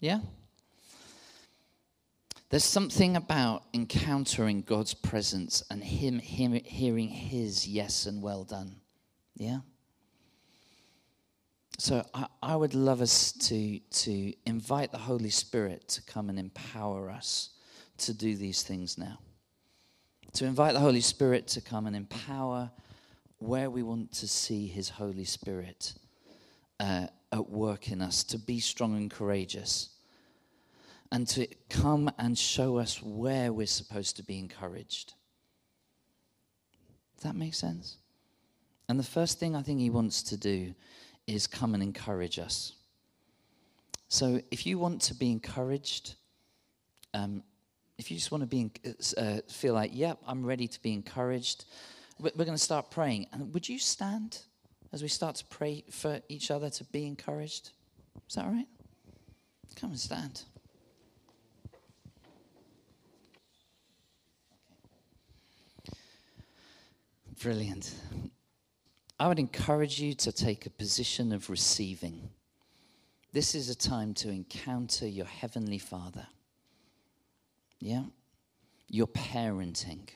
Yeah? 0.00 0.20
There's 2.50 2.64
something 2.64 3.14
about 3.14 3.64
encountering 3.74 4.62
God's 4.62 4.94
presence 4.94 5.62
and 5.70 5.84
Him, 5.84 6.18
him 6.18 6.52
hearing 6.52 7.08
His 7.08 7.68
yes 7.68 8.06
and 8.06 8.22
well 8.22 8.44
done. 8.44 8.76
Yeah? 9.36 9.58
So 11.78 12.04
I, 12.14 12.26
I 12.42 12.56
would 12.56 12.74
love 12.74 13.02
us 13.02 13.32
to, 13.32 13.78
to 13.78 14.32
invite 14.46 14.92
the 14.92 14.98
Holy 14.98 15.28
Spirit 15.28 15.88
to 15.88 16.02
come 16.02 16.30
and 16.30 16.38
empower 16.38 17.10
us 17.10 17.50
to 17.98 18.14
do 18.14 18.34
these 18.34 18.62
things 18.62 18.96
now. 18.96 19.18
To 20.34 20.46
invite 20.46 20.72
the 20.72 20.80
Holy 20.80 21.02
Spirit 21.02 21.48
to 21.48 21.60
come 21.60 21.86
and 21.86 21.94
empower 21.94 22.70
where 23.38 23.68
we 23.68 23.82
want 23.82 24.12
to 24.12 24.28
see 24.28 24.66
His 24.66 24.88
Holy 24.88 25.24
Spirit 25.24 25.94
uh, 26.80 27.08
at 27.30 27.50
work 27.50 27.92
in 27.92 28.00
us, 28.00 28.24
to 28.24 28.38
be 28.38 28.58
strong 28.58 28.96
and 28.96 29.10
courageous 29.10 29.90
and 31.10 31.26
to 31.28 31.46
come 31.70 32.10
and 32.18 32.38
show 32.38 32.78
us 32.78 33.02
where 33.02 33.52
we're 33.52 33.66
supposed 33.66 34.16
to 34.16 34.22
be 34.22 34.38
encouraged. 34.38 35.14
Does 37.16 37.24
that 37.24 37.36
make 37.36 37.54
sense? 37.54 37.96
And 38.88 38.98
the 38.98 39.04
first 39.04 39.38
thing 39.38 39.56
I 39.56 39.62
think 39.62 39.80
he 39.80 39.90
wants 39.90 40.22
to 40.24 40.36
do 40.36 40.74
is 41.26 41.46
come 41.46 41.74
and 41.74 41.82
encourage 41.82 42.38
us. 42.38 42.74
So 44.08 44.40
if 44.50 44.66
you 44.66 44.78
want 44.78 45.02
to 45.02 45.14
be 45.14 45.30
encouraged, 45.30 46.14
um, 47.12 47.42
if 47.98 48.10
you 48.10 48.16
just 48.16 48.30
want 48.30 48.42
to 48.42 48.46
be 48.46 48.70
uh, 49.16 49.40
feel 49.48 49.74
like, 49.74 49.90
yep, 49.92 50.18
yeah, 50.22 50.30
I'm 50.30 50.44
ready 50.44 50.66
to 50.68 50.82
be 50.82 50.94
encouraged, 50.94 51.64
we're 52.18 52.30
going 52.30 52.52
to 52.52 52.58
start 52.58 52.90
praying. 52.90 53.26
And 53.32 53.52
would 53.52 53.68
you 53.68 53.78
stand 53.78 54.38
as 54.92 55.02
we 55.02 55.08
start 55.08 55.36
to 55.36 55.44
pray 55.46 55.84
for 55.90 56.20
each 56.28 56.50
other 56.50 56.70
to 56.70 56.84
be 56.84 57.06
encouraged? 57.06 57.70
Is 58.28 58.36
that 58.36 58.46
right? 58.46 58.66
Come 59.76 59.90
and 59.90 60.00
stand. 60.00 60.42
Brilliant. 67.40 67.94
I 69.20 69.28
would 69.28 69.38
encourage 69.38 70.00
you 70.00 70.12
to 70.14 70.32
take 70.32 70.66
a 70.66 70.70
position 70.70 71.32
of 71.32 71.48
receiving. 71.48 72.30
This 73.32 73.54
is 73.54 73.68
a 73.68 73.76
time 73.76 74.12
to 74.14 74.28
encounter 74.28 75.06
your 75.06 75.26
Heavenly 75.26 75.78
Father. 75.78 76.26
Yeah? 77.78 78.04
Your 78.88 79.06
parenting. 79.06 80.08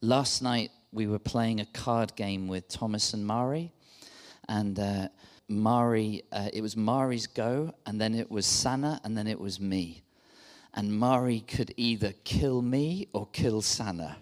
Last 0.00 0.40
night, 0.40 0.70
we 0.90 1.06
were 1.06 1.18
playing 1.18 1.60
a 1.60 1.66
card 1.66 2.16
game 2.16 2.48
with 2.48 2.66
Thomas 2.68 3.12
and 3.12 3.26
Mari. 3.26 3.72
And 4.48 4.78
uh, 4.78 5.08
Mari, 5.48 6.22
uh, 6.32 6.48
it 6.50 6.62
was 6.62 6.78
Mari's 6.78 7.26
go, 7.26 7.74
and 7.84 8.00
then 8.00 8.14
it 8.14 8.30
was 8.30 8.46
Sana, 8.46 9.02
and 9.04 9.18
then 9.18 9.26
it 9.26 9.38
was 9.38 9.60
me. 9.60 10.02
And 10.72 10.98
Mari 10.98 11.40
could 11.40 11.74
either 11.76 12.14
kill 12.24 12.62
me 12.62 13.08
or 13.12 13.28
kill 13.32 13.60
Sana 13.60 14.16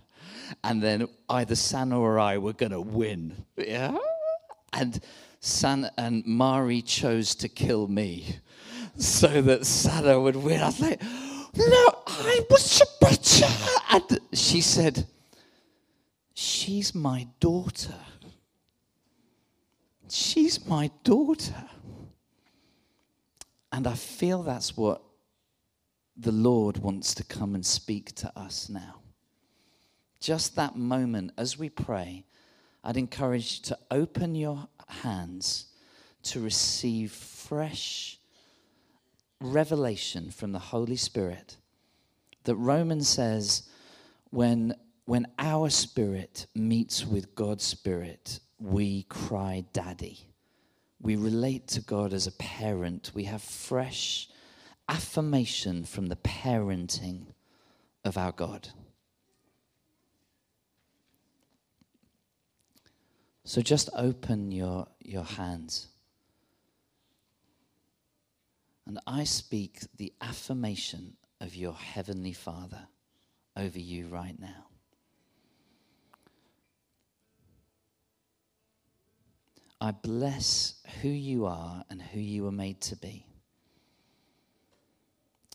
and 0.62 0.82
then 0.82 1.08
either 1.28 1.54
Sana 1.54 1.98
or 1.98 2.18
I 2.18 2.38
were 2.38 2.52
going 2.52 2.72
to 2.72 2.80
win. 2.80 3.44
Yeah? 3.56 3.96
And 4.72 5.00
Sana 5.40 5.92
and 5.96 6.24
Mari 6.26 6.82
chose 6.82 7.34
to 7.36 7.48
kill 7.48 7.86
me 7.88 8.36
so 8.96 9.42
that 9.42 9.66
Sana 9.66 10.20
would 10.20 10.36
win. 10.36 10.60
I 10.60 10.66
was 10.66 10.80
like, 10.80 11.02
no, 11.02 12.02
I 12.06 12.40
was 12.50 12.80
a 12.80 13.04
bitch. 13.04 13.42
And 13.90 14.20
she 14.32 14.60
said, 14.60 15.06
she's 16.34 16.94
my 16.94 17.28
daughter. 17.40 17.94
She's 20.08 20.66
my 20.66 20.90
daughter. 21.02 21.68
And 23.72 23.86
I 23.86 23.94
feel 23.94 24.42
that's 24.42 24.76
what 24.76 25.02
the 26.16 26.32
Lord 26.32 26.78
wants 26.78 27.14
to 27.14 27.24
come 27.24 27.54
and 27.54 27.66
speak 27.66 28.14
to 28.16 28.32
us 28.38 28.68
now 28.68 29.00
just 30.24 30.56
that 30.56 30.74
moment 30.74 31.32
as 31.36 31.58
we 31.58 31.68
pray, 31.68 32.24
I'd 32.82 32.96
encourage 32.96 33.58
you 33.58 33.64
to 33.64 33.78
open 33.90 34.34
your 34.34 34.68
hands 34.88 35.66
to 36.22 36.40
receive 36.40 37.12
fresh 37.12 38.18
revelation 39.38 40.30
from 40.30 40.52
the 40.52 40.58
Holy 40.58 40.96
Spirit. 40.96 41.58
That 42.44 42.56
Romans 42.56 43.06
says, 43.06 43.68
when, 44.30 44.74
when 45.04 45.26
our 45.38 45.68
spirit 45.68 46.46
meets 46.54 47.04
with 47.04 47.34
God's 47.34 47.64
spirit, 47.64 48.40
we 48.58 49.02
cry, 49.10 49.66
Daddy. 49.74 50.30
We 51.02 51.16
relate 51.16 51.68
to 51.68 51.82
God 51.82 52.14
as 52.14 52.26
a 52.26 52.32
parent. 52.32 53.10
We 53.14 53.24
have 53.24 53.42
fresh 53.42 54.30
affirmation 54.88 55.84
from 55.84 56.06
the 56.06 56.16
parenting 56.16 57.26
of 58.06 58.16
our 58.16 58.32
God. 58.32 58.70
So 63.44 63.60
just 63.60 63.90
open 63.94 64.50
your, 64.50 64.86
your 65.00 65.24
hands. 65.24 65.88
And 68.86 68.98
I 69.06 69.24
speak 69.24 69.80
the 69.96 70.12
affirmation 70.20 71.16
of 71.40 71.54
your 71.54 71.74
Heavenly 71.74 72.32
Father 72.32 72.88
over 73.56 73.78
you 73.78 74.08
right 74.08 74.38
now. 74.38 74.66
I 79.80 79.90
bless 79.90 80.76
who 81.02 81.08
you 81.08 81.44
are 81.44 81.84
and 81.90 82.00
who 82.00 82.20
you 82.20 82.44
were 82.44 82.52
made 82.52 82.80
to 82.82 82.96
be. 82.96 83.26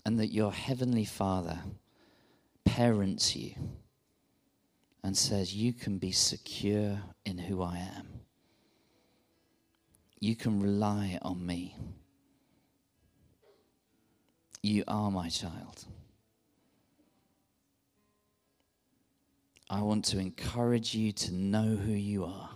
And 0.06 0.20
that 0.20 0.28
your 0.28 0.52
Heavenly 0.52 1.06
Father 1.06 1.60
parents 2.66 3.36
you 3.36 3.56
and 5.04 5.16
says, 5.18 5.54
You 5.54 5.74
can 5.74 5.98
be 5.98 6.12
secure 6.12 7.00
in 7.26 7.38
who 7.38 7.62
I 7.62 7.78
am. 7.78 8.08
You 10.20 10.36
can 10.36 10.62
rely 10.62 11.18
on 11.22 11.46
me. 11.46 11.76
You 14.62 14.84
are 14.88 15.10
my 15.10 15.30
child. 15.30 15.86
I 19.70 19.82
want 19.82 20.04
to 20.06 20.20
encourage 20.20 20.96
you 20.96 21.12
to 21.12 21.34
know 21.34 21.76
who 21.76 21.92
you 21.92 22.26
are 22.26 22.50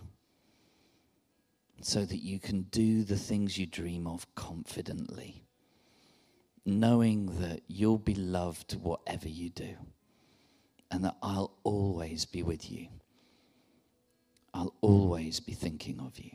so 1.80 2.04
that 2.04 2.22
you 2.22 2.40
can 2.40 2.62
do 2.62 3.04
the 3.04 3.16
things 3.16 3.56
you 3.56 3.66
dream 3.66 4.06
of 4.06 4.26
confidently, 4.34 5.44
knowing 6.66 7.26
that 7.40 7.60
you'll 7.68 7.98
be 7.98 8.14
loved 8.14 8.74
whatever 8.82 9.28
you 9.28 9.48
do 9.48 9.76
and 10.94 11.04
that 11.04 11.16
I'll 11.20 11.50
always 11.64 12.24
be 12.24 12.44
with 12.44 12.70
you. 12.70 12.86
I'll 14.54 14.76
always 14.80 15.40
be 15.40 15.52
thinking 15.52 15.98
of 15.98 16.16
you. 16.20 16.30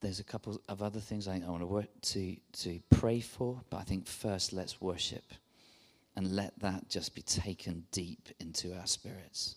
There's 0.00 0.20
a 0.20 0.24
couple 0.24 0.62
of 0.70 0.80
other 0.80 1.00
things 1.00 1.28
I, 1.28 1.34
I 1.34 1.50
want 1.50 1.60
to, 1.60 1.66
work 1.66 1.88
to, 2.00 2.36
to 2.60 2.80
pray 2.88 3.20
for, 3.20 3.60
but 3.68 3.76
I 3.76 3.82
think 3.82 4.06
first 4.06 4.54
let's 4.54 4.80
worship 4.80 5.24
and 6.16 6.34
let 6.34 6.58
that 6.60 6.88
just 6.88 7.14
be 7.14 7.20
taken 7.20 7.84
deep 7.92 8.30
into 8.40 8.74
our 8.74 8.86
spirits. 8.86 9.56